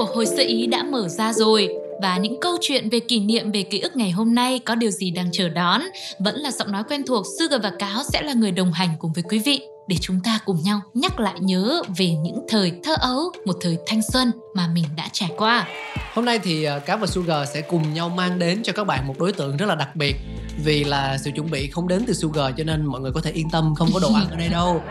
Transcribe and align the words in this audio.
Của 0.00 0.06
hồi 0.14 0.26
sơ 0.26 0.42
ý 0.42 0.66
đã 0.66 0.82
mở 0.82 1.08
ra 1.08 1.32
rồi 1.32 1.68
và 2.02 2.16
những 2.16 2.40
câu 2.40 2.56
chuyện 2.60 2.88
về 2.90 3.00
kỷ 3.00 3.20
niệm 3.20 3.52
về 3.52 3.62
ký 3.62 3.80
ức 3.80 3.96
ngày 3.96 4.10
hôm 4.10 4.34
nay 4.34 4.58
có 4.58 4.74
điều 4.74 4.90
gì 4.90 5.10
đang 5.10 5.28
chờ 5.32 5.48
đón 5.48 5.82
vẫn 6.18 6.36
là 6.36 6.50
giọng 6.50 6.72
nói 6.72 6.82
quen 6.88 7.02
thuộc 7.06 7.26
Sugar 7.38 7.62
và 7.62 7.72
Cáo 7.78 8.02
sẽ 8.12 8.22
là 8.22 8.32
người 8.32 8.50
đồng 8.52 8.72
hành 8.72 8.88
cùng 8.98 9.12
với 9.12 9.24
quý 9.30 9.38
vị 9.38 9.60
để 9.88 9.96
chúng 10.00 10.20
ta 10.24 10.38
cùng 10.44 10.62
nhau 10.62 10.80
nhắc 10.94 11.20
lại 11.20 11.34
nhớ 11.40 11.82
về 11.98 12.06
những 12.06 12.46
thời 12.48 12.72
thơ 12.84 12.94
ấu, 13.00 13.32
một 13.44 13.56
thời 13.60 13.78
thanh 13.86 14.00
xuân 14.12 14.32
mà 14.54 14.68
mình 14.74 14.84
đã 14.96 15.08
trải 15.12 15.30
qua. 15.36 15.68
Hôm 16.14 16.24
nay 16.24 16.38
thì 16.38 16.64
ờ, 16.64 16.78
Cá 16.78 16.96
và 16.96 17.06
Sugar 17.06 17.48
sẽ 17.54 17.60
cùng 17.60 17.94
nhau 17.94 18.08
mang 18.08 18.38
đến 18.38 18.62
cho 18.62 18.72
các 18.72 18.84
bạn 18.84 19.06
một 19.06 19.14
đối 19.18 19.32
tượng 19.32 19.56
rất 19.56 19.66
là 19.66 19.74
đặc 19.74 19.96
biệt 19.96 20.16
Vì 20.64 20.84
là 20.84 21.18
sự 21.18 21.30
chuẩn 21.36 21.50
bị 21.50 21.66
không 21.66 21.88
đến 21.88 22.04
từ 22.06 22.14
Sugar 22.14 22.54
cho 22.56 22.64
nên 22.64 22.86
mọi 22.86 23.00
người 23.00 23.12
có 23.12 23.20
thể 23.20 23.30
yên 23.30 23.50
tâm 23.50 23.74
không 23.74 23.88
có 23.94 24.00
đồ 24.00 24.14
ăn 24.14 24.26
ở 24.30 24.36
đây 24.36 24.48
đâu 24.48 24.82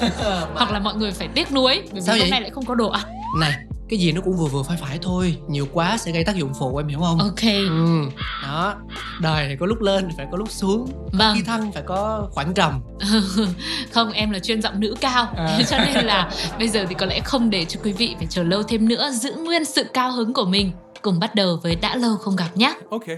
Hoặc 0.54 0.72
là 0.72 0.78
mọi 0.78 0.94
người 0.94 1.10
phải 1.10 1.28
tiếc 1.34 1.52
nuối 1.52 1.82
vì 1.92 2.00
Sao 2.00 2.14
hôm 2.14 2.20
vậy? 2.20 2.30
nay 2.30 2.40
lại 2.40 2.50
không 2.50 2.66
có 2.66 2.74
đồ 2.74 2.88
ăn. 2.88 3.04
Này, 3.40 3.52
cái 3.88 3.98
gì 3.98 4.12
nó 4.12 4.20
cũng 4.20 4.36
vừa 4.36 4.46
vừa 4.46 4.62
phải 4.62 4.76
phải 4.80 4.98
thôi 5.02 5.36
Nhiều 5.48 5.66
quá 5.72 5.98
sẽ 5.98 6.12
gây 6.12 6.24
tác 6.24 6.36
dụng 6.36 6.52
phụ 6.58 6.76
em 6.76 6.88
hiểu 6.88 6.98
không? 6.98 7.18
Ok. 7.18 7.42
Ừ, 7.68 8.02
đó 8.42 8.74
Đời 9.20 9.46
này 9.46 9.56
có 9.60 9.66
lúc 9.66 9.80
lên 9.80 10.04
thì 10.08 10.14
phải 10.16 10.26
có 10.30 10.36
lúc 10.38 10.50
xuống 10.50 10.88
Vâng. 11.12 11.36
Khi 11.36 11.42
thăng 11.42 11.72
phải 11.72 11.82
có 11.86 12.28
khoảng 12.32 12.54
trầm 12.54 12.80
không 13.92 14.12
em 14.12 14.30
là 14.30 14.38
chuyên 14.38 14.62
giọng 14.62 14.80
nữ 14.80 14.94
cao 15.00 15.28
À. 15.36 15.58
Cho 15.70 15.78
nên 15.78 16.04
là 16.04 16.30
bây 16.58 16.68
giờ 16.68 16.84
thì 16.88 16.94
có 16.94 17.06
lẽ 17.06 17.20
không 17.20 17.50
để 17.50 17.64
cho 17.64 17.80
quý 17.84 17.92
vị 17.92 18.14
phải 18.18 18.26
chờ 18.30 18.42
lâu 18.42 18.62
thêm 18.62 18.88
nữa 18.88 19.10
giữ 19.10 19.32
nguyên 19.34 19.64
sự 19.64 19.84
cao 19.94 20.12
hứng 20.12 20.32
của 20.32 20.44
mình 20.44 20.70
cùng 21.02 21.20
bắt 21.20 21.34
đầu 21.34 21.58
với 21.62 21.76
đã 21.76 21.96
lâu 21.96 22.16
không 22.16 22.36
gặp 22.36 22.48
nhé 22.56 22.74
Okay. 22.90 23.16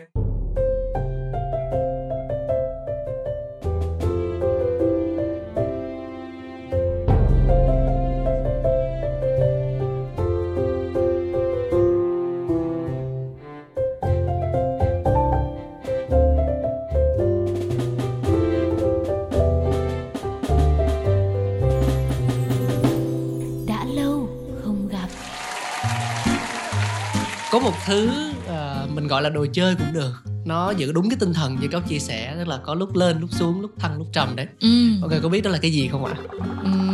Có 27.54 27.60
một 27.60 27.72
thứ 27.86 28.10
ờ, 28.46 28.86
mình 28.94 29.06
gọi 29.06 29.22
là 29.22 29.28
đồ 29.28 29.46
chơi 29.52 29.74
cũng 29.74 29.92
được. 29.92 30.12
Nó 30.44 30.70
giữ 30.70 30.92
đúng 30.92 31.10
cái 31.10 31.16
tinh 31.20 31.32
thần 31.34 31.56
như 31.60 31.68
cáo 31.68 31.80
chia 31.80 31.98
sẻ 31.98 32.34
Tức 32.38 32.48
là 32.48 32.58
có 32.64 32.74
lúc 32.74 32.96
lên, 32.96 33.20
lúc 33.20 33.30
xuống, 33.32 33.60
lúc 33.60 33.70
thăng, 33.78 33.98
lúc 33.98 34.06
trầm 34.12 34.36
đấy. 34.36 34.46
Ừ. 34.60 34.68
Ok, 35.02 35.10
có 35.22 35.28
biết 35.28 35.40
đó 35.40 35.50
là 35.50 35.58
cái 35.58 35.70
gì 35.72 35.88
không 35.88 36.04
ạ? 36.04 36.14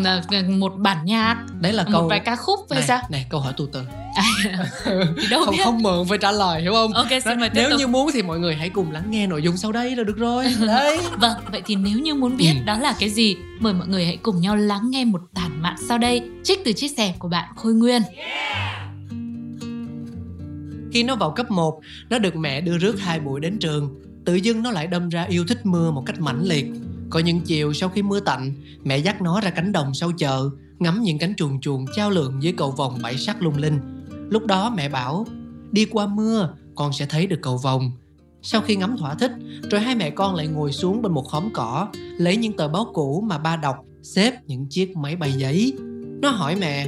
là 0.05 0.23
một 0.49 0.73
bản 0.77 1.05
nhạc. 1.05 1.37
Đấy 1.61 1.73
là 1.73 1.85
một 1.85 1.91
câu 1.93 2.09
vài 2.09 2.21
ca 2.21 2.37
khúc 2.37 2.59
hay 2.71 2.79
này, 2.81 2.89
sao? 2.89 3.01
này 3.11 3.27
câu 3.31 3.41
hỏi 3.41 3.53
tu 3.57 3.67
từ. 3.73 3.83
À, 4.17 4.25
đâu 5.31 5.41
không 5.45 5.55
biết? 5.57 5.63
không 5.65 5.83
mượn 5.83 6.09
phải 6.09 6.19
trả 6.19 6.33
lời 6.33 6.63
hiểu 6.63 6.73
không? 6.73 6.93
Ok 6.93 7.09
xin 7.25 7.41
mời 7.41 7.49
tiếp 7.49 7.61
nếu 7.61 7.71
tục. 7.71 7.79
như 7.79 7.87
muốn 7.87 8.11
thì 8.15 8.23
mọi 8.23 8.39
người 8.39 8.55
hãy 8.55 8.69
cùng 8.69 8.93
lắng 8.93 9.05
nghe 9.11 9.27
nội 9.27 9.43
dung 9.43 9.57
sau 9.57 9.73
đây 9.73 9.97
là 9.97 10.05
được 10.05 10.17
rồi. 10.17 10.45
Đấy. 10.67 10.99
Vâng, 11.21 11.33
vậy 11.53 11.63
thì 11.67 11.77
nếu 11.77 11.99
như 11.99 12.15
muốn 12.15 12.37
biết 12.37 12.53
Ừ. 12.61 12.65
đó 12.65 12.79
là 12.79 12.95
cái 13.01 13.11
gì, 13.11 13.37
mời 13.61 13.73
mọi 13.73 13.89
người 13.89 14.07
hãy 14.07 14.17
cùng 14.23 14.41
nhau 14.41 14.57
lắng 14.57 14.91
nghe 14.91 15.05
một 15.05 15.21
tản 15.35 15.63
mạn 15.63 15.77
sau 15.89 15.99
đây, 15.99 16.23
trích 16.45 16.65
từ 16.65 16.73
chia 16.73 16.89
sẻ 16.89 17.15
của 17.19 17.29
bạn 17.29 17.49
Khôi 17.57 17.75
Nguyên 17.75 18.03
khi 20.93 21.03
nó 21.03 21.17
vào 21.17 21.31
cấp 21.31 21.51
1 21.51 21.81
nó 22.11 22.19
được 22.19 22.37
mẹ 22.37 22.61
đưa 22.61 22.79
rước 22.79 23.01
hai 23.01 23.21
buổi 23.21 23.41
đến 23.41 23.59
trường. 23.59 24.03
Tự 24.25 24.35
dưng 24.35 24.63
nó 24.63 24.71
lại 24.71 24.87
đâm 24.87 25.09
ra 25.09 25.23
yêu 25.23 25.45
thích 25.49 25.67
mưa 25.67 25.91
một 25.91 26.03
cách 26.07 26.21
mãnh 26.21 26.43
liệt. 26.45 26.67
Có 27.11 27.19
những 27.19 27.41
chiều 27.41 27.73
sau 27.73 27.89
khi 27.89 28.03
mưa 28.03 28.21
tạnh, 28.21 28.55
mẹ 28.85 28.99
dắt 28.99 29.23
nó 29.23 29.41
ra 29.41 29.51
cánh 29.51 29.73
đồng 29.73 29.95
sau 29.95 30.13
chợ, 30.13 30.51
ngắm 30.79 31.03
những 31.03 31.19
cánh 31.19 31.35
chuồn 31.37 31.61
chuồn 31.61 31.85
trao 31.97 32.11
lượn 32.11 32.43
dưới 32.43 32.53
cầu 32.53 32.71
vòng 32.71 32.99
bảy 33.03 33.17
sắc 33.17 33.43
lung 33.43 33.57
linh. 33.57 33.79
Lúc 34.31 34.47
đó 34.47 34.73
mẹ 34.77 34.89
bảo, 34.89 35.27
đi 35.73 35.85
qua 35.85 36.07
mưa, 36.07 36.55
con 36.75 36.93
sẽ 36.93 37.07
thấy 37.07 37.27
được 37.27 37.39
cầu 37.43 37.57
vòng. 37.57 37.93
sau 38.43 38.61
khi 38.61 38.77
ngắm 38.77 38.97
thỏa 38.99 39.15
thích, 39.15 39.33
rồi 39.71 39.81
hai 39.81 39.95
mẹ 39.95 40.11
con 40.11 40.35
lại 40.35 40.47
ngồi 40.47 40.73
xuống 40.73 41.03
bên 41.03 41.13
một 41.13 41.23
khóm 41.23 41.49
cỏ, 41.53 41.89
lấy 42.19 42.37
những 42.37 42.53
tờ 42.53 42.69
báo 42.69 42.87
cũ 42.95 43.25
mà 43.27 43.39
ba 43.39 43.57
đọc, 43.57 43.77
xếp 44.03 44.33
những 44.47 44.67
chiếc 44.67 44.97
máy 44.97 45.17
bay 45.17 45.33
giấy. 45.33 45.73
Nó 46.23 46.31
hỏi 46.31 46.57
mẹ, 46.57 46.87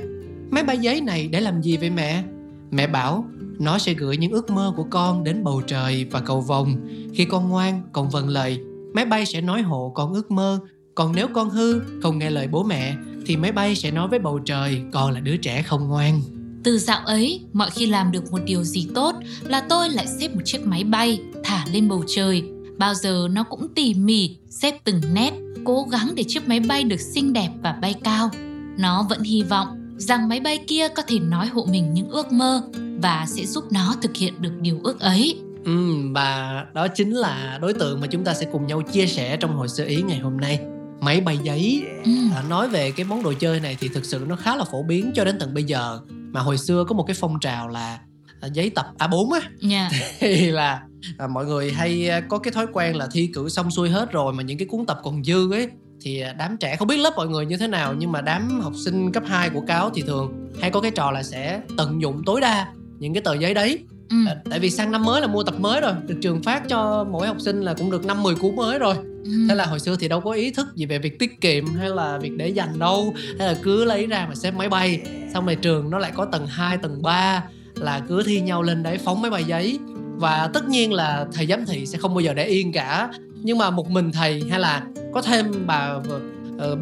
máy 0.50 0.64
bay 0.64 0.78
giấy 0.78 1.00
này 1.00 1.28
để 1.28 1.40
làm 1.40 1.62
gì 1.62 1.76
vậy 1.76 1.90
mẹ? 1.90 2.24
Mẹ 2.70 2.86
bảo 2.86 3.24
nó 3.58 3.78
sẽ 3.78 3.94
gửi 3.94 4.16
những 4.16 4.32
ước 4.32 4.50
mơ 4.50 4.72
của 4.76 4.86
con 4.90 5.24
đến 5.24 5.44
bầu 5.44 5.62
trời 5.66 6.04
và 6.10 6.20
cầu 6.20 6.40
vồng. 6.40 6.76
Khi 7.14 7.24
con 7.24 7.48
ngoan 7.48 7.82
còn 7.92 8.10
vâng 8.10 8.28
lời. 8.28 8.58
Máy 8.94 9.04
bay 9.04 9.26
sẽ 9.26 9.40
nói 9.40 9.62
hộ 9.62 9.92
con 9.94 10.12
ước 10.12 10.30
mơ. 10.30 10.58
Còn 10.94 11.12
nếu 11.16 11.28
con 11.34 11.50
hư 11.50 11.80
không 12.02 12.18
nghe 12.18 12.30
lời 12.30 12.48
bố 12.48 12.62
mẹ 12.62 12.94
thì 13.26 13.36
máy 13.36 13.52
bay 13.52 13.74
sẽ 13.74 13.90
nói 13.90 14.08
với 14.08 14.18
bầu 14.18 14.38
trời 14.38 14.82
con 14.92 15.12
là 15.12 15.20
đứa 15.20 15.36
trẻ 15.36 15.62
không 15.62 15.88
ngoan. 15.88 16.22
Từ 16.64 16.78
dạo 16.78 17.00
ấy, 17.06 17.40
mọi 17.52 17.70
khi 17.70 17.86
làm 17.86 18.12
được 18.12 18.32
một 18.32 18.38
điều 18.44 18.64
gì 18.64 18.88
tốt 18.94 19.14
là 19.42 19.60
tôi 19.68 19.90
lại 19.90 20.06
xếp 20.06 20.28
một 20.34 20.40
chiếc 20.44 20.66
máy 20.66 20.84
bay 20.84 21.20
thả 21.44 21.64
lên 21.72 21.88
bầu 21.88 22.04
trời. 22.06 22.42
Bao 22.78 22.94
giờ 22.94 23.28
nó 23.30 23.42
cũng 23.42 23.68
tỉ 23.74 23.94
mỉ, 23.94 24.36
xếp 24.50 24.78
từng 24.84 25.00
nét, 25.12 25.32
cố 25.64 25.86
gắng 25.90 26.12
để 26.14 26.24
chiếc 26.28 26.48
máy 26.48 26.60
bay 26.60 26.84
được 26.84 27.00
xinh 27.00 27.32
đẹp 27.32 27.50
và 27.62 27.72
bay 27.72 27.94
cao. 28.04 28.30
Nó 28.78 29.06
vẫn 29.10 29.22
hy 29.22 29.42
vọng 29.42 29.68
rằng 29.96 30.28
máy 30.28 30.40
bay 30.40 30.58
kia 30.66 30.88
có 30.88 31.02
thể 31.06 31.18
nói 31.18 31.46
hộ 31.46 31.66
mình 31.70 31.94
những 31.94 32.08
ước 32.08 32.32
mơ 32.32 32.62
và 33.02 33.24
sẽ 33.28 33.44
giúp 33.46 33.64
nó 33.72 33.94
thực 34.02 34.16
hiện 34.16 34.42
được 34.42 34.52
điều 34.60 34.80
ước 34.84 35.00
ấy. 35.00 35.40
Ừ, 35.64 35.94
và 36.14 36.64
đó 36.74 36.88
chính 36.88 37.10
là 37.10 37.58
đối 37.62 37.72
tượng 37.74 38.00
mà 38.00 38.06
chúng 38.06 38.24
ta 38.24 38.34
sẽ 38.34 38.46
cùng 38.52 38.66
nhau 38.66 38.82
chia 38.82 39.06
sẻ 39.06 39.36
trong 39.36 39.56
hồi 39.56 39.68
sơ 39.68 39.84
ý 39.84 40.02
ngày 40.02 40.18
hôm 40.18 40.36
nay 40.36 40.60
máy 41.00 41.20
bay 41.20 41.38
giấy 41.42 41.84
Ừ. 42.04 42.10
à, 42.34 42.42
nói 42.48 42.68
về 42.68 42.90
cái 42.90 43.06
món 43.06 43.22
đồ 43.22 43.32
chơi 43.32 43.60
này 43.60 43.76
thì 43.80 43.88
thực 43.88 44.04
sự 44.04 44.24
nó 44.28 44.36
khá 44.36 44.56
là 44.56 44.64
phổ 44.64 44.82
biến 44.82 45.12
cho 45.14 45.24
đến 45.24 45.36
tận 45.40 45.54
bây 45.54 45.64
giờ 45.64 46.00
mà 46.10 46.40
hồi 46.40 46.58
xưa 46.58 46.84
có 46.88 46.94
một 46.94 47.02
cái 47.06 47.16
phong 47.20 47.40
trào 47.40 47.68
là 47.68 47.98
à, 48.40 48.48
giấy 48.52 48.70
tập 48.70 48.86
A4 48.98 49.32
á 49.32 49.40
Nha. 49.60 49.90
thì 50.18 50.50
là 50.50 50.82
à, 51.18 51.26
mọi 51.26 51.46
người 51.46 51.72
hay 51.72 52.08
à, 52.08 52.20
có 52.20 52.38
cái 52.38 52.52
thói 52.52 52.66
quen 52.72 52.96
là 52.96 53.08
thi 53.12 53.30
cử 53.34 53.48
xong 53.48 53.70
xuôi 53.70 53.90
hết 53.90 54.12
rồi 54.12 54.32
mà 54.32 54.42
những 54.42 54.58
cái 54.58 54.68
cuốn 54.68 54.86
tập 54.86 55.00
còn 55.02 55.24
dư 55.24 55.52
ấy 55.52 55.68
thì 56.00 56.22
đám 56.38 56.56
trẻ 56.56 56.76
không 56.76 56.88
biết 56.88 56.96
lớp 56.96 57.12
mọi 57.16 57.28
người 57.28 57.46
như 57.46 57.56
thế 57.56 57.66
nào 57.68 57.94
nhưng 57.98 58.12
mà 58.12 58.20
đám 58.20 58.60
học 58.60 58.72
sinh 58.84 59.12
cấp 59.12 59.22
2 59.26 59.50
của 59.50 59.60
cáo 59.60 59.90
thì 59.94 60.02
thường 60.02 60.50
hay 60.60 60.70
có 60.70 60.80
cái 60.80 60.90
trò 60.90 61.10
là 61.10 61.22
sẽ 61.22 61.60
tận 61.76 62.02
dụng 62.02 62.22
tối 62.26 62.40
đa 62.40 62.66
những 63.02 63.14
cái 63.14 63.20
tờ 63.20 63.34
giấy 63.34 63.54
đấy. 63.54 63.78
Ừ. 64.10 64.16
À, 64.28 64.36
tại 64.50 64.58
vì 64.58 64.70
sang 64.70 64.92
năm 64.92 65.04
mới 65.04 65.20
là 65.20 65.26
mua 65.26 65.42
tập 65.42 65.54
mới 65.58 65.80
rồi 65.80 65.92
được 66.06 66.14
trường 66.22 66.42
phát 66.42 66.68
cho 66.68 67.06
mỗi 67.10 67.26
học 67.26 67.36
sinh 67.40 67.60
là 67.60 67.74
cũng 67.74 67.90
được 67.90 68.04
năm 68.04 68.22
10 68.22 68.34
cuốn 68.34 68.56
mới 68.56 68.78
rồi. 68.78 68.94
Ừ. 69.24 69.30
thế 69.48 69.54
là 69.54 69.66
hồi 69.66 69.80
xưa 69.80 69.96
thì 70.00 70.08
đâu 70.08 70.20
có 70.20 70.32
ý 70.32 70.50
thức 70.50 70.66
gì 70.74 70.86
về 70.86 70.98
việc 70.98 71.18
tiết 71.18 71.40
kiệm 71.40 71.74
hay 71.74 71.88
là 71.88 72.18
việc 72.18 72.32
để 72.36 72.48
dành 72.48 72.78
đâu 72.78 73.14
hay 73.38 73.48
là 73.48 73.54
cứ 73.62 73.84
lấy 73.84 74.06
ra 74.06 74.26
mà 74.28 74.34
xếp 74.34 74.50
máy 74.50 74.68
bay. 74.68 75.00
Xong 75.34 75.46
rồi 75.46 75.54
trường 75.54 75.90
nó 75.90 75.98
lại 75.98 76.12
có 76.14 76.24
tầng 76.24 76.46
2, 76.46 76.78
tầng 76.78 77.02
3 77.02 77.44
là 77.74 78.00
cứ 78.08 78.22
thi 78.22 78.40
nhau 78.40 78.62
lên 78.62 78.82
đấy 78.82 78.98
phóng 79.04 79.22
máy 79.22 79.30
bay 79.30 79.44
giấy. 79.44 79.78
Và 80.16 80.50
tất 80.54 80.68
nhiên 80.68 80.92
là 80.92 81.26
thầy 81.32 81.46
giám 81.46 81.66
thị 81.66 81.86
sẽ 81.86 81.98
không 81.98 82.14
bao 82.14 82.20
giờ 82.20 82.34
để 82.34 82.44
yên 82.44 82.72
cả. 82.72 83.10
Nhưng 83.42 83.58
mà 83.58 83.70
một 83.70 83.90
mình 83.90 84.12
thầy 84.12 84.42
hay 84.50 84.60
là 84.60 84.82
có 85.12 85.22
thêm 85.22 85.66
bà 85.66 85.94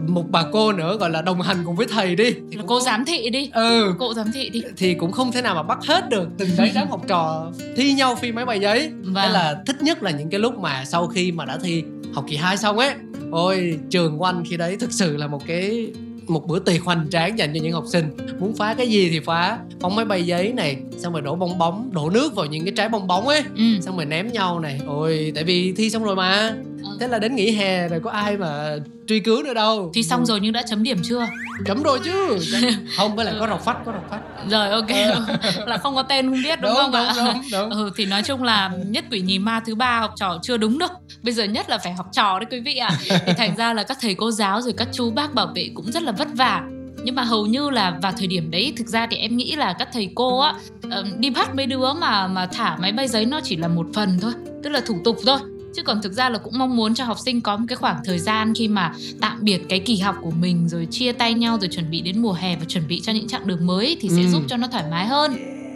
một 0.07 0.25
bà 0.31 0.45
cô 0.53 0.73
nữa 0.73 0.97
gọi 0.97 1.11
là 1.11 1.23
đồng 1.23 1.41
hành 1.41 1.57
cùng 1.65 1.77
với 1.77 1.87
thầy 1.91 2.17
đi 2.17 2.31
thì 2.51 2.57
Là 2.57 2.63
cô 2.67 2.81
giám 2.81 3.05
thị 3.05 3.31
đi. 3.31 3.51
ừ 3.55 3.95
Cô 3.99 4.15
giám 4.15 4.33
thị 4.34 4.51
đi. 4.51 4.63
thì 4.77 4.95
cũng 4.95 5.13
không 5.13 5.33
thể 5.33 5.43
nào 5.43 5.55
mà 5.55 5.63
bắt 5.63 5.78
hết 5.89 6.09
được 6.09 6.28
từng 6.39 6.49
đấy 6.59 6.71
đám 6.75 6.89
học 6.91 7.03
trò 7.09 7.53
thi 7.77 7.93
nhau 7.93 8.15
phi 8.15 8.33
máy 8.33 8.45
bay 8.47 8.61
giấy 8.61 8.91
Vâng. 9.03 9.15
Thế 9.15 9.28
là 9.33 9.63
thích 9.67 9.83
nhất 9.83 10.03
là 10.03 10.11
những 10.11 10.31
cái 10.31 10.41
lúc 10.41 10.59
mà 10.59 10.84
sau 10.84 11.07
khi 11.07 11.33
mà 11.33 11.45
đã 11.45 11.59
thi 11.63 11.83
học 12.13 12.25
kỳ 12.28 12.37
2 12.37 12.57
xong 12.57 12.78
ấy 12.78 12.91
Ôi 13.31 13.78
trường 13.91 14.19
của 14.19 14.25
anh 14.25 14.43
khi 14.49 14.57
đấy 14.57 14.77
thực 14.81 14.93
sự 14.93 15.17
là 15.17 15.27
một 15.27 15.47
cái 15.47 15.93
một 16.28 16.47
bữa 16.47 16.59
tiệc 16.59 16.83
hoành 16.84 17.07
tráng 17.11 17.39
dành 17.39 17.55
cho 17.55 17.61
những 17.63 17.73
học 17.73 17.84
sinh 17.93 18.05
muốn 18.41 18.55
phá 18.57 18.75
cái 18.75 18.89
gì 18.91 19.11
thì 19.11 19.21
phá 19.21 19.59
phóng 19.81 19.97
máy 19.97 20.05
bay 20.05 20.27
giấy 20.27 20.53
này 20.53 20.77
xong 20.99 21.13
rồi 21.13 21.23
đổ 21.23 21.34
bong 21.37 21.59
bóng 21.59 21.91
đổ 21.93 22.11
nước 22.11 22.34
vào 22.34 22.47
những 22.47 22.65
cái 22.65 22.73
trái 22.77 22.89
bong 22.89 23.07
bóng 23.07 23.28
ấy 23.28 23.43
Ừ. 23.57 23.63
xong 23.81 23.97
rồi 23.97 24.07
ném 24.07 24.33
nhau 24.33 24.61
này 24.61 24.81
ôi 24.87 25.33
tại 25.34 25.45
vì 25.45 25.73
thi 25.77 25.91
xong 25.91 26.05
rồi 26.05 26.16
mà. 26.16 26.55
Thế 27.01 27.09
là 27.09 27.19
đến 27.19 27.35
nghỉ 27.35 27.51
hè 27.51 27.89
rồi 27.89 28.01
có 28.01 28.11
ai 28.11 28.37
mà 28.37 28.77
truy 29.07 29.21
cứu 29.21 29.43
nữa 29.43 29.55
đâu. 29.55 29.91
Thì 29.95 30.03
xong 30.03 30.27
rồi 30.27 30.41
nhưng 30.43 30.53
đã 30.53 30.63
chấm 30.63 30.83
điểm 30.83 30.99
chưa? 31.03 31.27
chấm 31.67 31.83
rồi 31.83 32.01
chứ. 32.05 32.39
Không 32.97 33.17
phải 33.17 33.25
là 33.25 33.35
có 33.41 33.47
rọc 33.49 33.65
phách 33.65 33.77
có 33.87 33.93
rọc 33.93 34.11
phách. 34.11 34.21
Rồi 34.51 34.71
ok. 34.71 34.91
là 35.67 35.79
không 35.79 35.95
có 35.95 36.03
tên 36.03 36.31
không 36.31 36.43
biết 36.43 36.61
đúng, 36.61 36.71
đúng 36.71 36.77
không 36.77 36.93
đúng, 36.93 37.01
ạ? 37.01 37.15
đúng, 37.17 37.43
đúng. 37.53 37.71
Ừ 37.71 37.91
thì 37.97 38.07
nói 38.07 38.23
chung 38.23 38.43
là 38.43 38.71
nhất 38.87 39.05
quỷ 39.11 39.21
nhì 39.21 39.39
ma 39.39 39.61
thứ 39.67 39.75
ba 39.75 40.01
học 40.01 40.13
trò 40.17 40.39
chưa 40.43 40.57
đúng 40.57 40.79
đâu. 40.79 40.89
Bây 41.23 41.35
giờ 41.35 41.45
nhất 41.45 41.71
là 41.71 41.79
phải 41.79 41.93
học 41.93 42.07
trò 42.13 42.39
đấy 42.39 42.47
quý 42.51 42.61
vị 42.61 42.77
ạ. 42.77 42.91
Thì 43.27 43.33
thành 43.37 43.57
ra 43.57 43.75
là 43.75 43.83
các 43.83 43.99
thầy 44.01 44.15
cô 44.15 44.31
giáo 44.31 44.63
rồi 44.63 44.73
các 44.77 44.89
chú 44.93 45.11
bác 45.11 45.35
bảo 45.35 45.47
vệ 45.55 45.71
cũng 45.75 45.93
rất 45.93 46.03
là 46.03 46.13
vất 46.13 46.29
vả. 46.35 46.63
Nhưng 47.05 47.15
mà 47.15 47.23
hầu 47.23 47.47
như 47.47 47.71
là 47.71 47.99
vào 48.03 48.13
thời 48.19 48.27
điểm 48.27 48.51
đấy 48.51 48.73
thực 48.77 48.87
ra 48.87 49.07
thì 49.11 49.17
em 49.17 49.37
nghĩ 49.37 49.57
là 49.57 49.73
các 49.73 49.89
thầy 49.93 50.11
cô 50.15 50.41
á 50.41 50.55
ờ, 50.91 51.05
đi 51.19 51.31
bắt 51.31 51.55
mấy 51.55 51.67
đứa 51.67 51.93
mà 51.93 52.27
mà 52.27 52.47
thả 52.47 52.77
máy 52.77 52.93
bay 52.93 53.09
giấy 53.09 53.25
nó 53.25 53.41
chỉ 53.45 53.57
là 53.57 53.69
một 53.69 53.87
phần 53.95 54.19
thôi. 54.21 54.33
Tức 54.63 54.71
là 54.71 54.81
thủ 54.87 55.01
tục 55.05 55.17
thôi 55.27 55.39
chứ 55.77 55.83
còn 55.83 56.03
thực 56.03 56.13
ra 56.13 56.28
là 56.31 56.39
cũng 56.39 56.59
mong 56.59 56.77
muốn 56.77 56.95
cho 56.95 57.05
học 57.05 57.17
sinh 57.25 57.41
có 57.41 57.57
một 57.57 57.65
cái 57.69 57.77
khoảng 57.77 57.97
thời 58.05 58.19
gian 58.19 58.55
khi 58.55 58.69
mà 58.69 58.95
tạm 59.21 59.39
biệt 59.41 59.61
cái 59.69 59.81
kỳ 59.81 59.97
học 59.97 60.17
của 60.22 60.31
mình 60.31 60.69
rồi 60.69 60.87
chia 60.91 61.13
tay 61.13 61.34
nhau 61.34 61.59
rồi 61.61 61.69
chuẩn 61.69 61.91
bị 61.91 62.01
đến 62.01 62.22
mùa 62.22 62.33
hè 62.33 62.57
và 62.57 62.65
chuẩn 62.69 62.89
bị 62.89 63.01
cho 63.01 63.13
những 63.13 63.28
chặng 63.28 63.47
đường 63.47 63.67
mới 63.67 63.97
thì 64.01 64.09
sẽ 64.09 64.22
Ừ. 64.22 64.28
giúp 64.31 64.43
cho 64.49 64.57
nó 64.57 64.67
thoải 64.67 64.84
mái 64.91 65.07
hơn 65.07 65.33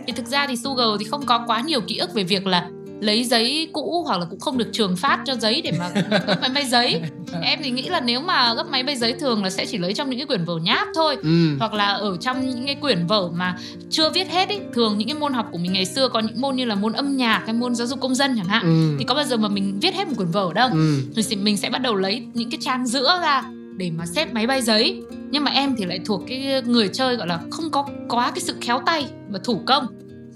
thì 0.07 0.13
thực 0.13 0.27
ra 0.27 0.47
thì 0.47 0.57
Sugar 0.57 0.87
thì 0.99 1.05
không 1.05 1.27
có 1.27 1.45
quá 1.47 1.61
nhiều 1.61 1.81
ký 1.81 1.97
ức 1.97 2.15
về 2.15 2.25
việc 2.25 2.47
là 2.47 2.69
lấy 3.01 3.25
giấy 3.25 3.69
cũ 3.73 4.03
hoặc 4.07 4.19
là 4.21 4.27
cũng 4.31 4.41
không 4.41 4.59
được 4.59 4.69
trường 4.73 4.97
phát 4.97 5.19
cho 5.27 5.35
giấy 5.35 5.61
để 5.63 5.73
mà 5.79 5.89
gấp 6.27 6.39
máy 6.41 6.51
bay 6.55 6.65
giấy 6.67 7.01
em 7.43 7.59
thì 7.63 7.71
nghĩ 7.71 7.89
là 7.89 8.01
nếu 8.01 8.21
mà 8.21 8.55
gấp 8.55 8.67
máy 8.71 8.83
bay 8.83 8.97
giấy 8.97 9.13
thường 9.13 9.45
là 9.45 9.51
sẽ 9.51 9.67
chỉ 9.67 9.79
lấy 9.79 9.95
trong 9.95 10.11
những 10.11 10.19
cái 10.19 10.27
quyển 10.27 10.45
vở 10.45 10.55
nháp 10.63 10.89
thôi 10.95 11.17
ừ. 11.23 11.57
hoặc 11.59 11.73
là 11.73 11.85
ở 11.87 12.17
trong 12.21 12.49
những 12.49 12.67
cái 12.67 12.75
quyển 12.75 13.07
vở 13.07 13.31
mà 13.35 13.59
chưa 13.91 14.11
viết 14.11 14.29
hết 14.31 14.49
ý 14.49 14.59
thường 14.75 14.99
những 14.99 15.09
cái 15.09 15.17
môn 15.19 15.33
học 15.33 15.47
của 15.53 15.59
mình 15.59 15.73
ngày 15.73 15.87
xưa 15.87 16.09
có 16.09 16.21
những 16.21 16.41
môn 16.41 16.57
như 16.57 16.65
là 16.65 16.75
môn 16.75 16.93
âm 16.93 17.17
nhạc 17.17 17.43
hay 17.45 17.53
môn 17.53 17.75
giáo 17.75 17.87
dục 17.87 18.01
công 18.01 18.15
dân 18.15 18.37
chẳng 18.37 18.47
hạn 18.49 18.63
Ừ. 18.65 18.97
thì 18.99 19.05
có 19.05 19.15
bao 19.15 19.25
giờ 19.25 19.37
mà 19.37 19.49
mình 19.49 19.79
viết 19.81 19.95
hết 19.95 20.09
một 20.09 20.15
quyển 20.17 20.31
vở 20.31 20.53
đâu 20.55 20.69
Ừ. 20.73 20.97
thì 21.29 21.37
mình 21.37 21.57
sẽ 21.57 21.71
bắt 21.71 21.79
đầu 21.79 21.95
lấy 21.95 22.27
những 22.35 22.51
cái 22.51 22.59
trang 22.63 22.87
giữa 22.87 23.19
ra 23.23 23.43
để 23.77 23.91
mà 23.99 24.07
xếp 24.07 24.33
máy 24.35 24.47
bay 24.47 24.63
giấy 24.63 25.03
nhưng 25.31 25.45
mà 25.45 25.51
em 25.51 25.75
thì 25.79 25.85
lại 25.85 26.01
thuộc 26.05 26.23
cái 26.29 26.63
người 26.67 26.89
chơi 26.89 27.17
gọi 27.17 27.27
là 27.27 27.41
không 27.51 27.71
có 27.71 27.87
quá 28.09 28.31
cái 28.31 28.41
sự 28.41 28.55
khéo 28.61 28.83
tay 28.87 29.07
và 29.31 29.39
thủ 29.45 29.61
công 29.67 29.87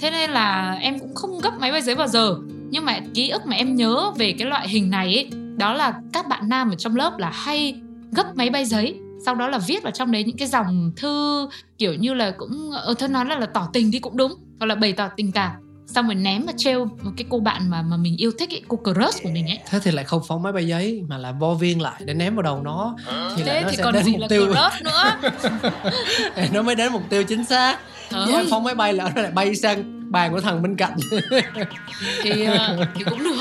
thế 0.01 0.11
nên 0.11 0.31
là 0.31 0.77
em 0.81 0.99
cũng 0.99 1.15
không 1.15 1.41
gấp 1.41 1.51
máy 1.61 1.73
bay 1.73 1.83
giấy 1.83 1.95
bao 1.95 2.09
giờ 2.09 2.37
nhưng 2.71 2.85
mà 2.85 3.01
ký 3.15 3.29
ức 3.29 3.47
mà 3.47 3.57
em 3.57 3.77
nhớ 3.77 4.13
về 4.17 4.35
cái 4.39 4.49
loại 4.49 4.69
hình 4.69 4.91
này 4.91 5.15
ấy 5.15 5.31
đó 5.57 5.75
là 5.75 6.01
các 6.13 6.29
bạn 6.29 6.49
nam 6.49 6.71
ở 6.71 6.75
trong 6.75 6.97
lớp 6.97 7.19
là 7.19 7.31
hay 7.31 7.81
gấp 8.13 8.37
máy 8.37 8.51
bay 8.51 8.65
giấy 8.65 8.95
sau 9.25 9.35
đó 9.35 9.49
là 9.49 9.59
viết 9.59 9.83
vào 9.83 9.93
trong 9.93 10.13
đấy 10.13 10.25
những 10.25 10.37
cái 10.37 10.49
dòng 10.49 10.93
thư 10.97 11.49
kiểu 11.79 11.95
như 11.95 12.15
là 12.15 12.31
cũng 12.31 12.71
ở 12.71 12.95
thân 12.99 13.13
nói 13.13 13.25
là, 13.27 13.39
là 13.39 13.47
tỏ 13.47 13.69
tình 13.73 13.93
thì 13.93 13.99
cũng 13.99 14.17
đúng 14.17 14.35
hoặc 14.59 14.67
là 14.67 14.75
bày 14.75 14.93
tỏ 14.93 15.09
tình 15.17 15.33
cảm. 15.33 15.51
Xong 15.87 16.07
rồi 16.07 16.15
ném 16.15 16.47
và 16.47 16.53
trêu 16.57 16.85
một 16.85 17.11
cái 17.17 17.27
cô 17.31 17.41
bạn 17.41 17.71
mà 17.71 17.83
mà 17.83 17.97
mình 17.97 18.17
yêu 18.17 18.31
thích 18.39 18.51
ấy, 18.51 18.63
cô 18.69 18.77
crush 18.77 19.23
của 19.23 19.29
mình 19.29 19.47
ấy. 19.47 19.59
Thế 19.71 19.79
thì 19.83 19.91
lại 19.91 20.05
không 20.05 20.23
phóng 20.29 20.43
máy 20.43 20.53
bay 20.53 20.67
giấy 20.67 21.03
mà 21.09 21.19
là 21.19 21.33
vo 21.33 21.55
viên 21.55 21.83
lại 21.83 22.03
để 22.05 22.15
ném 22.15 22.35
vào 22.35 22.43
đầu 22.43 22.63
nó. 22.63 22.97
Thì 23.37 23.43
là 23.43 23.53
thế 23.53 23.61
nó 23.63 23.69
thì 23.71 23.77
sẽ 23.77 23.83
còn 23.83 23.95
đến 23.95 24.05
gì 24.05 24.13
mục 24.13 24.21
là 24.21 24.29
tiêu. 24.29 24.47
crush 24.47 24.85
nữa? 24.85 25.31
Nó 26.53 26.63
mới 26.63 26.75
đến 26.75 26.93
mục 26.93 27.03
tiêu 27.11 27.23
chính 27.25 27.45
xác. 27.45 27.79
Ơi, 28.11 28.33
em 28.33 28.47
phóng 28.51 28.65
máy 28.65 28.75
bay 28.75 28.93
là 28.93 29.13
nó 29.17 29.23
lại 29.23 29.31
bay 29.31 29.55
sang 29.55 29.98
bàn 30.11 30.33
của 30.33 30.41
thằng 30.41 30.63
bên 30.63 30.77
cạnh. 30.77 30.97
Thì 32.23 32.45
ờ, 32.45 32.87
thì 32.95 33.05
cũng 33.05 33.25
được. 33.25 33.37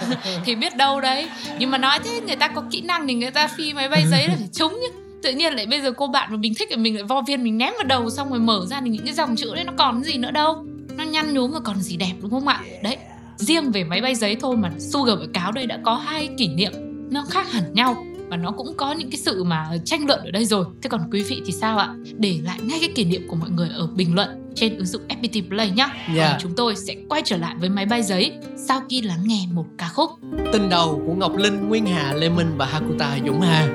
Thì 0.44 0.54
biết 0.54 0.76
đâu 0.76 1.00
đấy. 1.00 1.28
Nhưng 1.58 1.70
mà 1.70 1.78
nói 1.78 1.98
thế 2.04 2.20
người 2.26 2.36
ta 2.36 2.48
có 2.48 2.62
kỹ 2.70 2.80
năng 2.80 3.06
thì 3.06 3.14
người 3.14 3.30
ta 3.30 3.48
phi 3.48 3.74
máy 3.74 3.88
bay 3.88 4.04
giấy 4.10 4.28
là 4.28 4.34
phải 4.38 4.48
trúng 4.52 4.72
chứ 4.72 4.88
tự 5.22 5.32
nhiên 5.32 5.52
lại 5.54 5.66
bây 5.66 5.80
giờ 5.80 5.92
cô 5.92 6.06
bạn 6.06 6.30
mà 6.30 6.36
mình 6.36 6.54
thích 6.58 6.68
thì 6.70 6.76
mình 6.76 6.94
lại 6.94 7.04
vo 7.04 7.22
viên 7.22 7.44
mình 7.44 7.58
ném 7.58 7.72
vào 7.78 7.84
đầu 7.84 8.10
xong 8.10 8.30
rồi 8.30 8.38
mở 8.38 8.66
ra 8.70 8.80
thì 8.80 8.90
những 8.90 9.04
cái 9.04 9.14
dòng 9.14 9.36
chữ 9.36 9.54
đấy 9.54 9.64
nó 9.64 9.72
còn 9.78 10.02
gì 10.04 10.18
nữa 10.18 10.30
đâu. 10.30 10.64
Nó 10.96 11.04
nhăn 11.04 11.34
nhúm 11.34 11.52
mà 11.52 11.60
còn 11.60 11.80
gì 11.80 11.96
đẹp 11.96 12.12
đúng 12.22 12.30
không 12.30 12.48
ạ? 12.48 12.60
Đấy 12.82 12.96
riêng 13.36 13.70
về 13.70 13.84
máy 13.84 14.00
bay 14.00 14.14
giấy 14.14 14.36
thôi 14.40 14.56
mà 14.56 14.70
Sugar 14.78 15.18
và 15.18 15.26
Cáo 15.34 15.52
đây 15.52 15.66
đã 15.66 15.78
có 15.84 15.94
hai 15.94 16.28
kỷ 16.38 16.48
niệm 16.48 16.72
nó 17.10 17.24
khác 17.30 17.52
hẳn 17.52 17.74
nhau 17.74 18.04
và 18.30 18.36
nó 18.36 18.50
cũng 18.50 18.74
có 18.76 18.92
những 18.92 19.10
cái 19.10 19.18
sự 19.18 19.44
mà 19.44 19.66
tranh 19.84 20.06
luận 20.06 20.20
ở 20.24 20.30
đây 20.30 20.44
rồi. 20.44 20.64
Thế 20.82 20.88
còn 20.88 21.00
quý 21.12 21.22
vị 21.22 21.42
thì 21.46 21.52
sao 21.52 21.78
ạ? 21.78 21.94
Để 22.18 22.38
lại 22.44 22.58
ngay 22.62 22.78
cái 22.80 22.90
kỷ 22.94 23.04
niệm 23.04 23.22
của 23.28 23.36
mọi 23.36 23.50
người 23.50 23.68
ở 23.74 23.86
bình 23.86 24.14
luận 24.14 24.28
trên 24.54 24.76
ứng 24.76 24.86
dụng 24.86 25.02
FPT 25.08 25.48
Play 25.48 25.70
nhé 25.70 25.88
Dạ. 26.14 26.28
còn 26.30 26.40
chúng 26.40 26.52
tôi 26.56 26.76
sẽ 26.76 26.94
quay 27.08 27.22
trở 27.24 27.36
lại 27.36 27.54
với 27.60 27.68
máy 27.68 27.86
bay 27.86 28.02
giấy 28.02 28.32
sau 28.68 28.80
khi 28.88 29.02
lắng 29.02 29.20
nghe 29.24 29.46
một 29.52 29.64
ca 29.78 29.88
khúc. 29.88 30.10
Tình 30.52 30.68
đầu 30.70 31.02
của 31.06 31.14
Ngọc 31.14 31.36
Linh, 31.36 31.68
Nguyên 31.68 31.86
Hà, 31.86 32.12
Lê 32.12 32.28
Minh 32.28 32.50
và 32.56 32.66
Hakuta 32.66 33.18
Dũng 33.26 33.40
Hà 33.40 33.68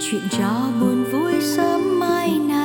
chuyện 0.00 0.22
cho 0.30 0.72
buồn 0.80 1.04
vui 1.04 1.32
sớm 1.40 2.00
mai 2.00 2.38
nào. 2.38 2.59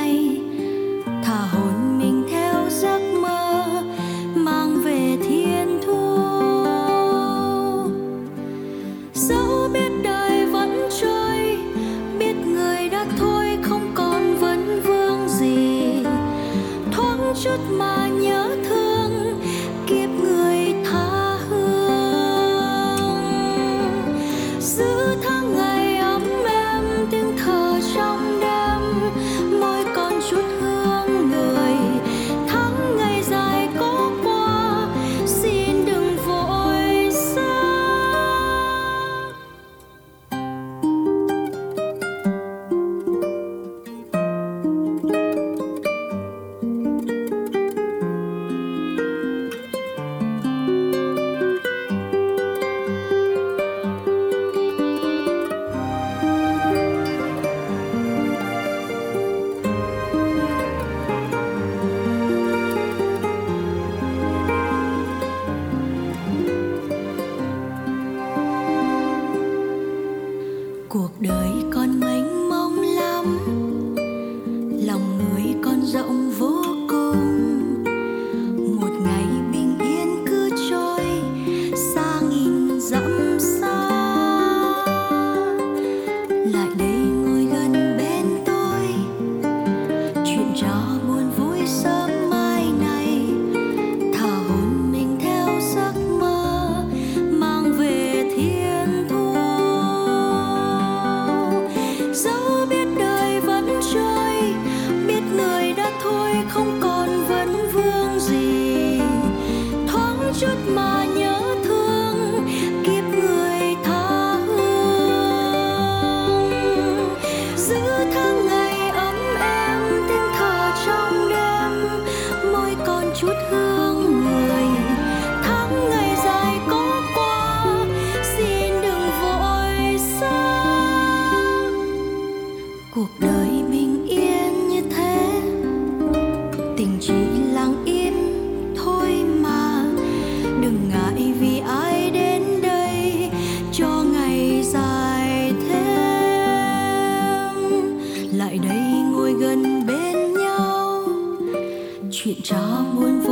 Chuyện 152.43 152.59
trò 152.59 153.24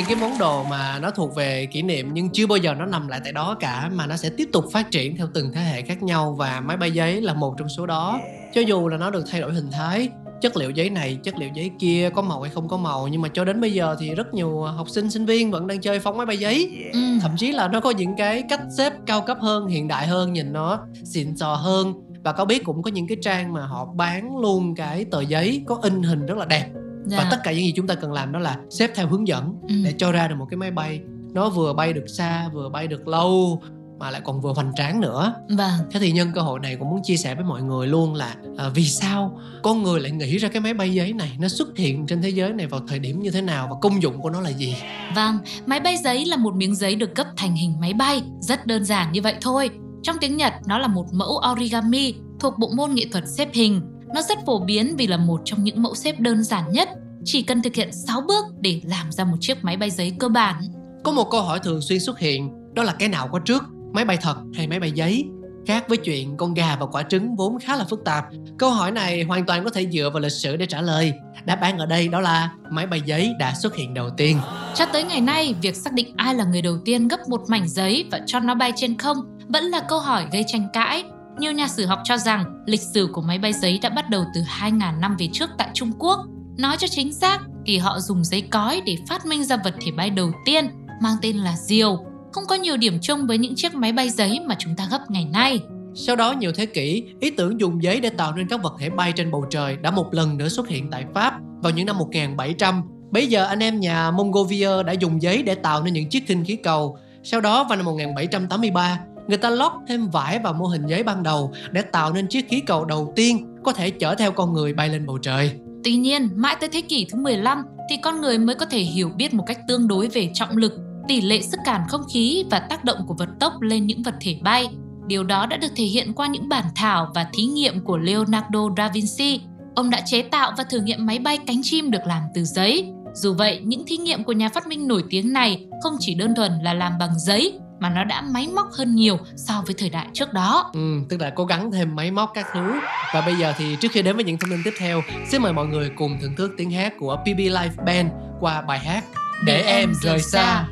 những 0.00 0.08
cái 0.08 0.28
món 0.28 0.38
đồ 0.38 0.64
mà 0.64 0.98
nó 1.02 1.10
thuộc 1.10 1.34
về 1.34 1.66
kỷ 1.66 1.82
niệm 1.82 2.10
nhưng 2.12 2.30
chưa 2.30 2.46
bao 2.46 2.58
giờ 2.58 2.74
nó 2.74 2.86
nằm 2.86 3.08
lại 3.08 3.20
tại 3.24 3.32
đó 3.32 3.56
cả 3.60 3.90
mà 3.94 4.06
nó 4.06 4.16
sẽ 4.16 4.30
tiếp 4.36 4.48
tục 4.52 4.64
phát 4.72 4.90
triển 4.90 5.16
theo 5.16 5.28
từng 5.34 5.52
thế 5.52 5.60
hệ 5.60 5.82
khác 5.82 6.02
nhau 6.02 6.34
và 6.38 6.60
máy 6.60 6.76
bay 6.76 6.90
giấy 6.90 7.20
là 7.20 7.34
một 7.34 7.54
trong 7.58 7.68
số 7.68 7.86
đó. 7.86 8.20
Cho 8.54 8.60
dù 8.60 8.88
là 8.88 8.96
nó 8.96 9.10
được 9.10 9.24
thay 9.30 9.40
đổi 9.40 9.54
hình 9.54 9.70
thái 9.70 10.08
chất 10.40 10.56
liệu 10.56 10.70
giấy 10.70 10.90
này 10.90 11.18
chất 11.22 11.38
liệu 11.38 11.48
giấy 11.54 11.70
kia 11.78 12.10
có 12.14 12.22
màu 12.22 12.42
hay 12.42 12.50
không 12.54 12.68
có 12.68 12.76
màu 12.76 13.08
nhưng 13.08 13.22
mà 13.22 13.28
cho 13.28 13.44
đến 13.44 13.60
bây 13.60 13.72
giờ 13.72 13.96
thì 14.00 14.14
rất 14.14 14.34
nhiều 14.34 14.60
học 14.60 14.88
sinh 14.88 15.10
sinh 15.10 15.26
viên 15.26 15.50
vẫn 15.50 15.66
đang 15.66 15.80
chơi 15.80 16.00
phóng 16.00 16.16
máy 16.16 16.26
bay 16.26 16.36
giấy. 16.36 16.70
Ừ. 16.92 17.00
thậm 17.20 17.30
chí 17.36 17.52
là 17.52 17.68
nó 17.68 17.80
có 17.80 17.90
những 17.90 18.16
cái 18.16 18.42
cách 18.48 18.60
xếp 18.76 18.92
cao 19.06 19.20
cấp 19.20 19.38
hơn 19.40 19.66
hiện 19.66 19.88
đại 19.88 20.06
hơn 20.06 20.32
nhìn 20.32 20.52
nó 20.52 20.78
xịn 21.04 21.36
sò 21.36 21.54
hơn. 21.54 21.94
Và 22.24 22.32
có 22.32 22.44
biết 22.44 22.64
cũng 22.64 22.82
có 22.82 22.90
những 22.90 23.06
cái 23.06 23.16
trang 23.22 23.52
mà 23.52 23.66
họ 23.66 23.84
bán 23.94 24.38
luôn 24.38 24.74
cái 24.74 25.04
tờ 25.04 25.20
giấy 25.20 25.64
có 25.66 25.78
in 25.82 26.02
hình 26.02 26.26
rất 26.26 26.38
là 26.38 26.44
đẹp 26.44 26.66
Dạ. 27.10 27.16
và 27.18 27.28
tất 27.30 27.36
cả 27.44 27.52
những 27.52 27.60
gì 27.64 27.72
chúng 27.76 27.86
ta 27.86 27.94
cần 27.94 28.12
làm 28.12 28.32
đó 28.32 28.38
là 28.38 28.56
xếp 28.70 28.90
theo 28.94 29.06
hướng 29.08 29.28
dẫn 29.28 29.54
Ừ. 29.68 29.74
để 29.84 29.94
cho 29.98 30.12
ra 30.12 30.28
được 30.28 30.34
một 30.38 30.46
cái 30.50 30.56
máy 30.58 30.70
bay 30.70 31.00
nó 31.34 31.48
vừa 31.50 31.72
bay 31.72 31.92
được 31.92 32.04
xa 32.08 32.48
vừa 32.54 32.68
bay 32.68 32.86
được 32.86 33.08
lâu 33.08 33.62
mà 33.98 34.10
lại 34.10 34.20
còn 34.24 34.40
vừa 34.40 34.52
hoành 34.52 34.72
tráng 34.76 35.00
nữa 35.00 35.34
Vâng. 35.48 35.72
thế 35.90 36.00
thì 36.00 36.12
nhân 36.12 36.30
cơ 36.34 36.40
hội 36.40 36.60
này 36.60 36.76
cũng 36.76 36.90
muốn 36.90 37.00
chia 37.04 37.16
sẻ 37.16 37.34
với 37.34 37.44
mọi 37.44 37.62
người 37.62 37.86
luôn 37.86 38.14
là 38.14 38.34
à, 38.58 38.68
vì 38.74 38.84
sao 38.84 39.40
con 39.62 39.82
người 39.82 40.00
lại 40.00 40.10
nghĩ 40.10 40.38
ra 40.38 40.48
cái 40.48 40.60
máy 40.62 40.74
bay 40.74 40.92
giấy 40.94 41.12
này 41.12 41.36
nó 41.40 41.48
xuất 41.48 41.76
hiện 41.76 42.06
trên 42.06 42.22
thế 42.22 42.28
giới 42.28 42.52
này 42.52 42.66
vào 42.66 42.80
thời 42.88 42.98
điểm 42.98 43.22
như 43.22 43.30
thế 43.30 43.40
nào 43.42 43.68
và 43.70 43.76
công 43.80 44.02
dụng 44.02 44.20
của 44.22 44.30
nó 44.30 44.40
là 44.40 44.50
gì 44.50 44.76
Vâng, 45.14 45.38
máy 45.66 45.80
bay 45.80 45.96
giấy 45.96 46.24
là 46.26 46.36
một 46.36 46.54
miếng 46.54 46.74
giấy 46.76 46.94
được 46.96 47.14
cấp 47.14 47.26
thành 47.36 47.54
hình 47.54 47.74
máy 47.80 47.92
bay, 47.94 48.22
rất 48.40 48.66
đơn 48.66 48.84
giản 48.84 49.12
như 49.12 49.22
vậy 49.22 49.34
thôi. 49.40 49.70
Trong 50.02 50.16
tiếng 50.20 50.36
Nhật, 50.36 50.52
nó 50.66 50.78
là 50.78 50.86
một 50.88 51.06
mẫu 51.12 51.40
origami 51.52 52.14
thuộc 52.40 52.58
bộ 52.58 52.70
môn 52.76 52.94
nghệ 52.94 53.04
thuật 53.12 53.24
xếp 53.36 53.48
hình. 53.52 53.82
Nó 54.14 54.22
rất 54.22 54.38
phổ 54.46 54.58
biến 54.58 54.96
vì 54.96 55.06
là 55.06 55.16
một 55.16 55.40
trong 55.44 55.64
những 55.64 55.82
mẫu 55.82 55.94
xếp 55.94 56.20
đơn 56.20 56.44
giản 56.44 56.72
nhất, 56.72 56.88
chỉ 57.24 57.42
cần 57.42 57.62
thực 57.62 57.74
hiện 57.74 57.92
6 57.92 58.20
bước 58.20 58.44
để 58.60 58.80
làm 58.84 59.12
ra 59.12 59.24
một 59.24 59.36
chiếc 59.40 59.64
máy 59.64 59.76
bay 59.76 59.90
giấy 59.90 60.12
cơ 60.18 60.28
bản. 60.28 60.62
có 61.04 61.12
một 61.12 61.30
câu 61.30 61.42
hỏi 61.42 61.58
thường 61.62 61.80
xuyên 61.80 62.00
xuất 62.00 62.18
hiện 62.18 62.50
đó 62.74 62.82
là 62.82 62.92
cái 62.98 63.08
nào 63.08 63.28
có 63.32 63.38
trước? 63.38 63.64
Máy 63.92 64.04
bay 64.04 64.16
thật 64.16 64.36
hay 64.54 64.66
máy 64.66 64.80
bay 64.80 64.92
giấy? 64.92 65.24
Khác 65.66 65.84
với 65.88 65.96
chuyện 65.96 66.36
con 66.36 66.54
gà 66.54 66.76
và 66.80 66.86
quả 66.86 67.02
trứng 67.02 67.36
vốn 67.36 67.58
khá 67.58 67.76
là 67.76 67.84
phức 67.84 68.04
tạp. 68.04 68.24
Câu 68.58 68.70
hỏi 68.70 68.90
này 68.90 69.22
hoàn 69.22 69.46
toàn 69.46 69.64
có 69.64 69.70
thể 69.70 69.86
dựa 69.90 70.10
vào 70.10 70.20
lịch 70.20 70.32
sử 70.32 70.56
để 70.56 70.66
trả 70.66 70.80
lời. 70.80 71.12
Đáp 71.44 71.60
án 71.60 71.78
ở 71.78 71.86
đây 71.86 72.08
đó 72.08 72.20
là 72.20 72.50
máy 72.70 72.86
bay 72.86 73.02
giấy 73.06 73.32
đã 73.38 73.54
xuất 73.54 73.76
hiện 73.76 73.94
đầu 73.94 74.10
tiên. 74.16 74.38
Cho 74.74 74.86
tới 74.86 75.04
ngày 75.04 75.20
nay, 75.20 75.54
việc 75.62 75.76
xác 75.76 75.92
định 75.92 76.14
ai 76.16 76.34
là 76.34 76.44
người 76.44 76.62
đầu 76.62 76.78
tiên 76.84 77.08
gấp 77.08 77.28
một 77.28 77.40
mảnh 77.48 77.68
giấy 77.68 78.08
và 78.10 78.20
cho 78.26 78.40
nó 78.40 78.54
bay 78.54 78.72
trên 78.76 78.98
không 78.98 79.16
vẫn 79.48 79.64
là 79.64 79.80
câu 79.88 80.00
hỏi 80.00 80.26
gây 80.32 80.44
tranh 80.46 80.68
cãi. 80.72 81.04
Nhiều 81.40 81.52
nhà 81.52 81.68
sử 81.68 81.86
học 81.86 81.98
cho 82.04 82.16
rằng 82.16 82.44
lịch 82.66 82.80
sử 82.80 83.08
của 83.12 83.22
máy 83.22 83.38
bay 83.38 83.52
giấy 83.52 83.78
đã 83.82 83.88
bắt 83.88 84.10
đầu 84.10 84.24
từ 84.34 84.40
2.000 84.40 85.00
năm 85.00 85.16
về 85.18 85.28
trước 85.32 85.50
tại 85.58 85.68
Trung 85.74 85.92
Quốc. 85.98 86.18
Nói 86.58 86.76
cho 86.78 86.88
chính 86.88 87.12
xác 87.12 87.38
thì 87.66 87.78
họ 87.78 88.00
dùng 88.00 88.24
giấy 88.24 88.40
cói 88.40 88.82
để 88.86 88.96
phát 89.08 89.26
minh 89.26 89.44
ra 89.44 89.56
vật 89.64 89.74
thể 89.80 89.92
bay 89.92 90.10
đầu 90.10 90.32
tiên 90.44 90.68
mang 91.02 91.16
tên 91.22 91.36
là 91.36 91.56
diều. 91.56 91.98
Không 92.32 92.44
có 92.48 92.54
nhiều 92.54 92.76
điểm 92.76 92.98
chung 93.02 93.26
với 93.26 93.38
những 93.38 93.54
chiếc 93.56 93.74
máy 93.74 93.92
bay 93.92 94.10
giấy 94.10 94.40
mà 94.46 94.54
chúng 94.58 94.76
ta 94.76 94.88
gấp 94.90 95.00
ngày 95.08 95.24
nay. 95.24 95.60
Sau 95.94 96.16
đó 96.16 96.32
nhiều 96.32 96.52
thế 96.52 96.66
kỷ, 96.66 97.04
ý 97.20 97.30
tưởng 97.30 97.60
dùng 97.60 97.82
giấy 97.82 98.00
để 98.00 98.10
tạo 98.10 98.32
nên 98.36 98.48
các 98.48 98.62
vật 98.62 98.74
thể 98.78 98.90
bay 98.90 99.12
trên 99.12 99.30
bầu 99.30 99.44
trời 99.50 99.76
đã 99.76 99.90
một 99.90 100.14
lần 100.14 100.36
nữa 100.36 100.48
xuất 100.48 100.68
hiện 100.68 100.90
tại 100.90 101.04
Pháp 101.14 101.34
vào 101.62 101.72
những 101.72 101.86
năm 101.86 101.98
1700. 101.98 102.82
Bây 103.10 103.26
giờ 103.26 103.44
anh 103.44 103.62
em 103.62 103.80
nhà 103.80 104.10
Montgolfier 104.10 104.82
đã 104.82 104.92
dùng 104.92 105.22
giấy 105.22 105.42
để 105.42 105.54
tạo 105.54 105.82
nên 105.82 105.94
những 105.94 106.08
chiếc 106.08 106.26
khinh 106.26 106.44
khí 106.44 106.56
cầu. 106.56 106.98
Sau 107.22 107.40
đó 107.40 107.64
vào 107.64 107.76
năm 107.76 107.86
1783, 107.86 108.98
người 109.30 109.38
ta 109.38 109.50
lót 109.50 109.72
thêm 109.88 110.08
vải 110.08 110.38
vào 110.38 110.52
mô 110.52 110.66
hình 110.66 110.86
giấy 110.86 111.02
ban 111.02 111.22
đầu 111.22 111.52
để 111.70 111.82
tạo 111.82 112.12
nên 112.12 112.28
chiếc 112.28 112.48
khí 112.48 112.60
cầu 112.60 112.84
đầu 112.84 113.12
tiên 113.16 113.46
có 113.64 113.72
thể 113.72 113.90
chở 113.90 114.14
theo 114.14 114.32
con 114.32 114.52
người 114.52 114.72
bay 114.72 114.88
lên 114.88 115.06
bầu 115.06 115.18
trời. 115.18 115.52
Tuy 115.84 115.96
nhiên, 115.96 116.28
mãi 116.34 116.56
tới 116.60 116.68
thế 116.72 116.80
kỷ 116.80 117.06
thứ 117.10 117.18
15 117.18 117.62
thì 117.90 117.96
con 118.02 118.20
người 118.20 118.38
mới 118.38 118.56
có 118.56 118.66
thể 118.66 118.78
hiểu 118.78 119.10
biết 119.16 119.34
một 119.34 119.44
cách 119.46 119.58
tương 119.68 119.88
đối 119.88 120.08
về 120.08 120.30
trọng 120.34 120.56
lực, 120.56 120.72
tỷ 121.08 121.20
lệ 121.20 121.40
sức 121.42 121.60
cản 121.64 121.82
không 121.88 122.02
khí 122.14 122.44
và 122.50 122.58
tác 122.58 122.84
động 122.84 122.98
của 123.06 123.14
vật 123.18 123.28
tốc 123.40 123.52
lên 123.60 123.86
những 123.86 124.02
vật 124.02 124.14
thể 124.20 124.36
bay. 124.42 124.68
Điều 125.06 125.24
đó 125.24 125.46
đã 125.46 125.56
được 125.56 125.72
thể 125.76 125.84
hiện 125.84 126.12
qua 126.12 126.26
những 126.26 126.48
bản 126.48 126.64
thảo 126.76 127.12
và 127.14 127.26
thí 127.32 127.42
nghiệm 127.42 127.84
của 127.84 127.98
Leonardo 127.98 128.60
da 128.76 128.90
Vinci. 128.94 129.40
Ông 129.74 129.90
đã 129.90 130.00
chế 130.06 130.22
tạo 130.22 130.52
và 130.58 130.64
thử 130.64 130.80
nghiệm 130.80 131.06
máy 131.06 131.18
bay 131.18 131.38
cánh 131.46 131.60
chim 131.62 131.90
được 131.90 132.06
làm 132.06 132.22
từ 132.34 132.44
giấy. 132.44 132.92
Dù 133.14 133.34
vậy, 133.34 133.60
những 133.64 133.84
thí 133.86 133.96
nghiệm 133.96 134.24
của 134.24 134.32
nhà 134.32 134.48
phát 134.48 134.66
minh 134.66 134.88
nổi 134.88 135.04
tiếng 135.10 135.32
này 135.32 135.66
không 135.82 135.92
chỉ 136.00 136.14
đơn 136.14 136.34
thuần 136.34 136.52
là 136.62 136.74
làm 136.74 136.98
bằng 136.98 137.18
giấy 137.18 137.60
mà 137.80 137.90
nó 137.90 138.04
đã 138.04 138.20
máy 138.20 138.48
móc 138.54 138.66
hơn 138.72 138.94
nhiều 138.94 139.18
so 139.36 139.62
với 139.66 139.74
thời 139.78 139.90
đại 139.90 140.06
trước 140.12 140.32
đó. 140.32 140.70
Ừ, 140.74 141.00
tức 141.08 141.20
là 141.20 141.30
cố 141.30 141.44
gắng 141.44 141.72
thêm 141.72 141.96
máy 141.96 142.10
móc 142.10 142.30
các 142.34 142.46
thứ. 142.52 142.80
Và 143.14 143.20
bây 143.20 143.34
giờ 143.34 143.52
thì 143.58 143.76
trước 143.80 143.92
khi 143.92 144.02
đến 144.02 144.16
với 144.16 144.24
những 144.24 144.38
thông 144.38 144.50
tin 144.50 144.60
tiếp 144.64 144.74
theo, 144.78 145.02
xin 145.28 145.42
mời 145.42 145.52
mọi 145.52 145.66
người 145.66 145.90
cùng 145.96 146.18
thưởng 146.20 146.36
thức 146.36 146.50
tiếng 146.56 146.70
hát 146.70 146.94
của 146.98 147.16
PB 147.22 147.38
Live 147.38 147.74
Band 147.86 148.08
qua 148.40 148.62
bài 148.62 148.78
hát 148.78 149.04
Để 149.44 149.62
em 149.62 149.92
rời 150.02 150.18
xa. 150.18 150.64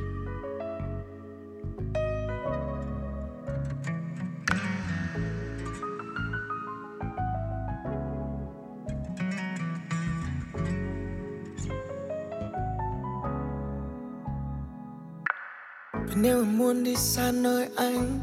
Và 16.09 16.15
nếu 16.17 16.39
em 16.39 16.59
muốn 16.59 16.85
đi 16.85 16.97
xa 16.97 17.33
nơi 17.33 17.69
anh 17.77 18.21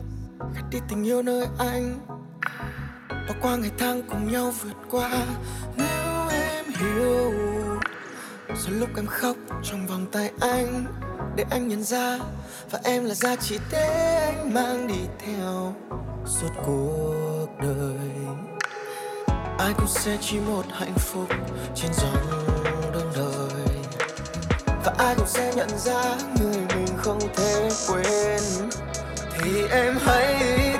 gạt 0.55 0.63
đi 0.71 0.79
tình 0.89 1.03
yêu 1.03 1.21
nơi 1.21 1.47
anh. 1.59 1.99
Bỏ 3.09 3.35
qua 3.41 3.55
ngày 3.55 3.71
tháng 3.77 4.03
cùng 4.09 4.31
nhau 4.31 4.53
vượt 4.61 4.75
qua, 4.91 5.11
Nếu 5.77 6.27
em 6.31 6.65
hiểu. 6.65 7.33
Rồi 8.47 8.71
lúc 8.79 8.89
em 8.95 9.05
khóc 9.07 9.35
trong 9.63 9.87
vòng 9.87 10.05
tay 10.11 10.31
anh, 10.41 10.85
Để 11.35 11.45
anh 11.49 11.67
nhận 11.67 11.83
ra, 11.83 12.19
Và 12.71 12.79
em 12.83 13.05
là 13.05 13.13
giá 13.13 13.35
trị 13.35 13.59
để 13.71 14.15
anh 14.25 14.53
mang 14.53 14.87
đi 14.87 14.99
theo 15.19 15.75
Suốt 16.25 16.49
cuộc 16.65 17.47
đời. 17.61 18.09
Ai 19.59 19.73
cũng 19.77 19.87
sẽ 19.87 20.17
chỉ 20.21 20.39
một 20.39 20.63
hạnh 20.71 20.95
phúc 20.97 21.27
Trên 21.75 21.91
dòng 21.93 22.45
đường 22.93 23.11
đời, 23.15 23.65
và 24.85 24.93
ai 24.97 25.15
cũng 25.15 25.27
sẽ 25.27 25.53
nhận 25.55 25.69
ra 25.77 26.15
người 26.39 26.57
mình 26.75 26.84
không 27.05 27.19
thể 27.35 27.69
quên. 27.87 28.41
Thì 29.37 29.67
em 29.71 29.97
hãy 30.05 30.35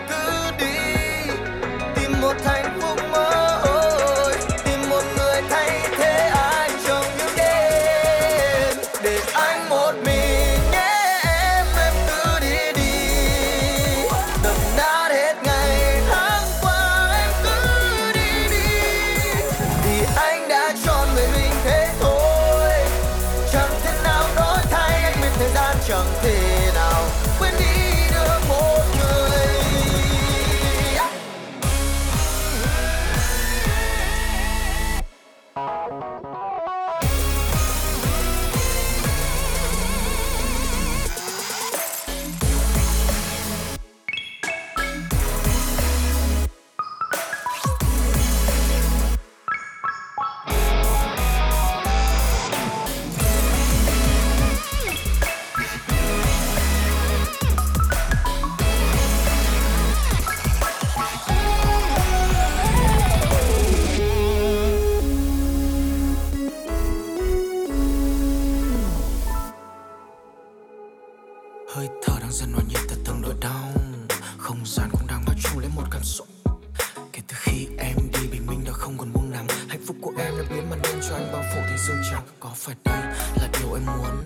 cứ 0.09 0.51
đi 0.59 0.75
tìm 1.95 2.21
một 2.21 2.33
thành 2.43 2.64
hơi 72.35 72.47
thở 72.47 72.57
dần 72.57 72.67
nhịp 72.67 72.79
từ 72.89 72.95
từng 73.05 73.21
nỗi 73.21 73.33
đau. 73.41 73.71
Không 74.37 74.59
gian 74.65 74.89
cũng 74.91 75.07
đang 75.07 75.23
bao 75.27 75.35
trùm 75.43 75.61
lấy 75.61 75.69
một 75.75 75.83
cảm 75.91 76.03
xúc. 76.03 76.27
Kể 77.13 77.21
từ 77.27 77.35
khi 77.39 77.67
em 77.77 77.97
đi 78.13 78.27
bình 78.31 78.45
minh 78.47 78.63
đã 78.65 78.71
không 78.71 78.97
còn 78.97 79.13
buông 79.13 79.31
nắng 79.31 79.47
hạnh 79.69 79.81
phúc 79.87 79.95
của 80.01 80.11
em 80.17 80.37
đã 80.37 80.43
biến 80.49 80.69
mặt 80.69 80.77
đêm 80.83 80.99
cho 81.09 81.15
anh 81.15 81.31
bao 81.33 81.43
phủ 81.53 81.61
thành 81.67 81.77
dương 81.87 82.01
trắng 82.11 82.23
có 82.39 82.49
phải 82.55 82.75
đây 82.83 83.01
là 83.35 83.47
điều 83.59 83.73
em 83.73 83.85
muốn. 83.85 84.23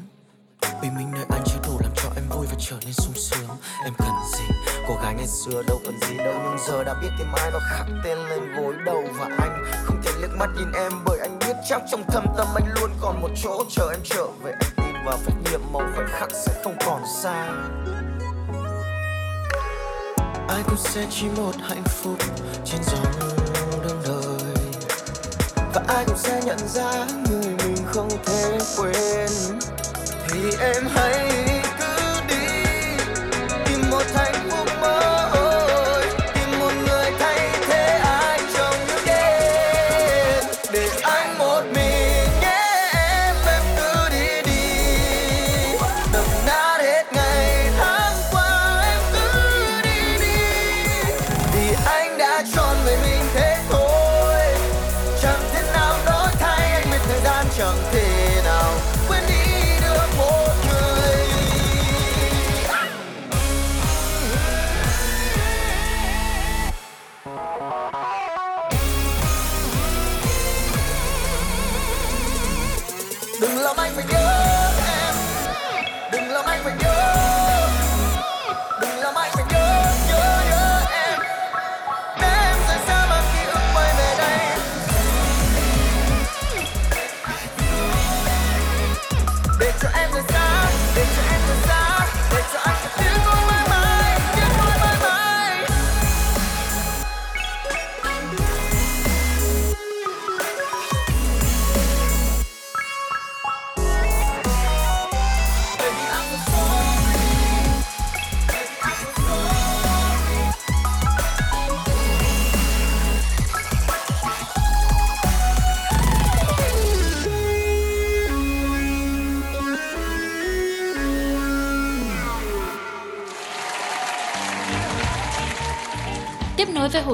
Bình 0.81 0.95
minh 0.95 1.11
nơi 1.13 1.25
anh 1.29 1.43
chưa 1.45 1.59
đủ 1.67 1.79
làm 1.81 1.91
cho 1.95 2.09
em 2.15 2.23
vui 2.29 2.45
và 2.45 2.55
trở 2.59 2.75
nên 2.85 2.93
sung 2.93 3.13
sướng. 3.15 3.49
Em 3.83 3.93
cần 3.97 4.11
gì? 4.37 4.55
Cô 4.87 4.95
gái 5.03 5.13
ngày 5.13 5.27
xưa 5.27 5.63
đâu 5.67 5.79
cần 5.85 5.99
gì 6.01 6.17
đâu, 6.17 6.33
nhưng 6.43 6.57
giờ 6.67 6.83
đã 6.83 6.93
biết 7.01 7.09
ngày 7.17 7.27
mai 7.31 7.51
nó 7.51 7.59
khắc 7.69 7.85
tên 8.03 8.17
lên 8.17 8.53
gối 8.55 8.73
đầu 8.85 9.03
và 9.19 9.29
anh 9.39 9.65
không 9.83 10.01
thể 10.03 10.11
liếc 10.21 10.29
mắt 10.37 10.49
nhìn 10.57 10.71
em 10.71 10.91
bởi 11.05 11.19
anh 11.19 11.39
biết 11.39 11.55
chắc 11.69 11.81
trong 11.91 12.03
thâm 12.07 12.25
tâm 12.37 12.47
anh 12.55 12.73
luôn 12.79 12.91
còn 13.01 13.21
một 13.21 13.29
chỗ 13.43 13.63
chờ 13.69 13.89
em 13.91 14.01
trở 14.03 14.27
về. 14.43 14.51
anh 14.51 14.68
và 15.05 15.11
phách 15.11 15.35
phép 15.35 15.51
nhiệm 15.51 15.61
màu 15.73 15.81
khoảnh 15.95 16.07
khắc 16.09 16.29
sẽ 16.31 16.53
không 16.63 16.75
còn 16.85 17.01
xa. 17.23 17.49
Ai 20.47 20.63
cũng 20.67 20.77
sẽ 20.77 21.05
chỉ 21.09 21.25
một 21.37 21.55
hạnh 21.61 21.83
phúc 21.83 22.17
trên 22.65 22.81
dòng 22.83 23.29
đường 23.83 24.01
đời. 24.03 24.55
Và 25.73 25.83
ai 25.87 26.05
cũng 26.07 26.17
sẽ 26.17 26.41
nhận 26.45 26.59
ra 26.67 27.07
người 27.29 27.55
mình 27.57 27.75
không 27.85 28.09
thể 28.25 28.57
quên. 28.77 29.29
Thì 30.27 30.39
em 30.59 30.83
hãy 30.95 31.58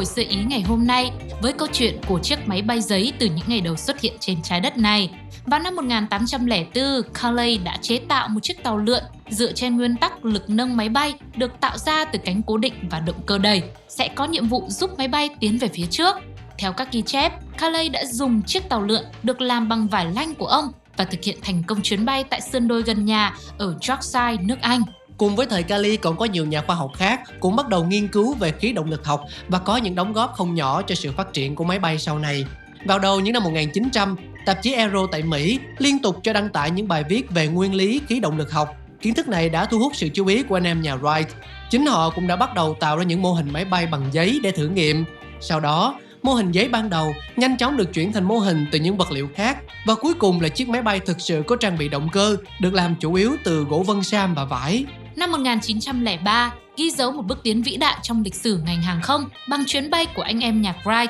hội 0.05 0.25
sơ 0.25 0.29
ý 0.29 0.43
ngày 0.43 0.61
hôm 0.61 0.87
nay 0.87 1.11
với 1.41 1.53
câu 1.53 1.67
chuyện 1.73 1.99
của 2.07 2.19
chiếc 2.19 2.47
máy 2.47 2.61
bay 2.61 2.81
giấy 2.81 3.13
từ 3.19 3.25
những 3.25 3.45
ngày 3.47 3.61
đầu 3.61 3.75
xuất 3.75 4.01
hiện 4.01 4.13
trên 4.19 4.41
trái 4.41 4.59
đất 4.59 4.77
này. 4.77 5.09
Vào 5.45 5.59
năm 5.59 5.75
1804, 5.75 6.83
Carley 7.13 7.57
đã 7.57 7.77
chế 7.81 7.97
tạo 7.97 8.27
một 8.27 8.39
chiếc 8.43 8.63
tàu 8.63 8.77
lượn 8.77 9.03
dựa 9.29 9.51
trên 9.51 9.75
nguyên 9.75 9.95
tắc 9.95 10.25
lực 10.25 10.49
nâng 10.49 10.77
máy 10.77 10.89
bay 10.89 11.13
được 11.35 11.59
tạo 11.59 11.77
ra 11.77 12.05
từ 12.05 12.19
cánh 12.25 12.41
cố 12.47 12.57
định 12.57 12.73
và 12.91 12.99
động 12.99 13.21
cơ 13.25 13.37
đẩy, 13.37 13.63
sẽ 13.87 14.07
có 14.15 14.25
nhiệm 14.25 14.47
vụ 14.47 14.65
giúp 14.69 14.91
máy 14.97 15.07
bay 15.07 15.29
tiến 15.39 15.57
về 15.57 15.67
phía 15.73 15.85
trước. 15.85 16.15
Theo 16.57 16.73
các 16.73 16.91
ghi 16.91 17.01
chép, 17.01 17.33
Carley 17.57 17.89
đã 17.89 18.05
dùng 18.05 18.41
chiếc 18.41 18.69
tàu 18.69 18.81
lượn 18.81 19.03
được 19.23 19.41
làm 19.41 19.69
bằng 19.69 19.87
vải 19.87 20.05
lanh 20.05 20.35
của 20.35 20.47
ông 20.47 20.65
và 20.97 21.05
thực 21.05 21.23
hiện 21.23 21.37
thành 21.41 21.63
công 21.67 21.81
chuyến 21.81 22.05
bay 22.05 22.23
tại 22.23 22.41
sơn 22.41 22.67
đôi 22.67 22.81
gần 22.81 23.05
nhà 23.05 23.35
ở 23.57 23.67
Yorkshire, 23.67 24.37
nước 24.43 24.61
Anh. 24.61 24.81
Cùng 25.17 25.35
với 25.35 25.45
thời 25.45 25.63
Kali 25.63 25.97
còn 25.97 26.17
có 26.17 26.25
nhiều 26.25 26.45
nhà 26.45 26.61
khoa 26.61 26.75
học 26.75 26.91
khác 26.95 27.21
cũng 27.39 27.55
bắt 27.55 27.69
đầu 27.69 27.83
nghiên 27.83 28.07
cứu 28.07 28.33
về 28.33 28.51
khí 28.51 28.71
động 28.71 28.89
lực 28.89 29.05
học 29.05 29.23
và 29.47 29.59
có 29.59 29.77
những 29.77 29.95
đóng 29.95 30.13
góp 30.13 30.33
không 30.33 30.55
nhỏ 30.55 30.81
cho 30.81 30.95
sự 30.95 31.11
phát 31.11 31.33
triển 31.33 31.55
của 31.55 31.63
máy 31.63 31.79
bay 31.79 31.99
sau 31.99 32.19
này. 32.19 32.45
Vào 32.85 32.99
đầu 32.99 33.19
những 33.19 33.33
năm 33.33 33.43
1900, 33.43 34.15
tạp 34.45 34.61
chí 34.61 34.73
Aero 34.73 35.07
tại 35.11 35.23
Mỹ 35.23 35.59
liên 35.77 35.99
tục 35.99 36.19
cho 36.23 36.33
đăng 36.33 36.49
tải 36.49 36.71
những 36.71 36.87
bài 36.87 37.03
viết 37.09 37.31
về 37.31 37.47
nguyên 37.47 37.73
lý 37.73 38.01
khí 38.07 38.19
động 38.19 38.37
lực 38.37 38.51
học. 38.51 38.75
Kiến 39.01 39.13
thức 39.13 39.27
này 39.27 39.49
đã 39.49 39.65
thu 39.65 39.79
hút 39.79 39.91
sự 39.95 40.09
chú 40.09 40.25
ý 40.27 40.43
của 40.43 40.57
anh 40.57 40.67
em 40.67 40.81
nhà 40.81 40.95
Wright. 40.95 41.25
Chính 41.69 41.85
họ 41.85 42.09
cũng 42.09 42.27
đã 42.27 42.35
bắt 42.35 42.53
đầu 42.53 42.77
tạo 42.79 42.97
ra 42.97 43.03
những 43.03 43.21
mô 43.21 43.33
hình 43.33 43.53
máy 43.53 43.65
bay 43.65 43.87
bằng 43.87 44.09
giấy 44.11 44.39
để 44.43 44.51
thử 44.51 44.67
nghiệm. 44.67 45.05
Sau 45.41 45.59
đó, 45.59 45.99
mô 46.23 46.33
hình 46.33 46.51
giấy 46.51 46.69
ban 46.69 46.89
đầu 46.89 47.13
nhanh 47.35 47.57
chóng 47.57 47.77
được 47.77 47.93
chuyển 47.93 48.13
thành 48.13 48.23
mô 48.23 48.37
hình 48.37 48.65
từ 48.71 48.79
những 48.79 48.97
vật 48.97 49.11
liệu 49.11 49.29
khác 49.35 49.57
và 49.85 49.95
cuối 49.95 50.13
cùng 50.13 50.41
là 50.41 50.49
chiếc 50.49 50.69
máy 50.69 50.81
bay 50.81 50.99
thực 50.99 51.21
sự 51.21 51.43
có 51.47 51.55
trang 51.55 51.77
bị 51.77 51.89
động 51.89 52.09
cơ 52.11 52.37
được 52.61 52.73
làm 52.73 52.95
chủ 52.99 53.13
yếu 53.13 53.35
từ 53.43 53.63
gỗ 53.63 53.83
vân 53.87 54.03
sam 54.03 54.33
và 54.33 54.45
vải. 54.45 54.85
Năm 55.15 55.31
1903, 55.31 56.53
ghi 56.77 56.91
dấu 56.91 57.11
một 57.11 57.21
bước 57.21 57.39
tiến 57.43 57.61
vĩ 57.61 57.77
đại 57.77 57.97
trong 58.01 58.23
lịch 58.23 58.35
sử 58.35 58.59
ngành 58.65 58.81
hàng 58.81 59.01
không 59.01 59.25
bằng 59.49 59.63
chuyến 59.65 59.89
bay 59.89 60.05
của 60.05 60.21
anh 60.21 60.39
em 60.39 60.61
nhà 60.61 60.75
Wright. 60.83 61.07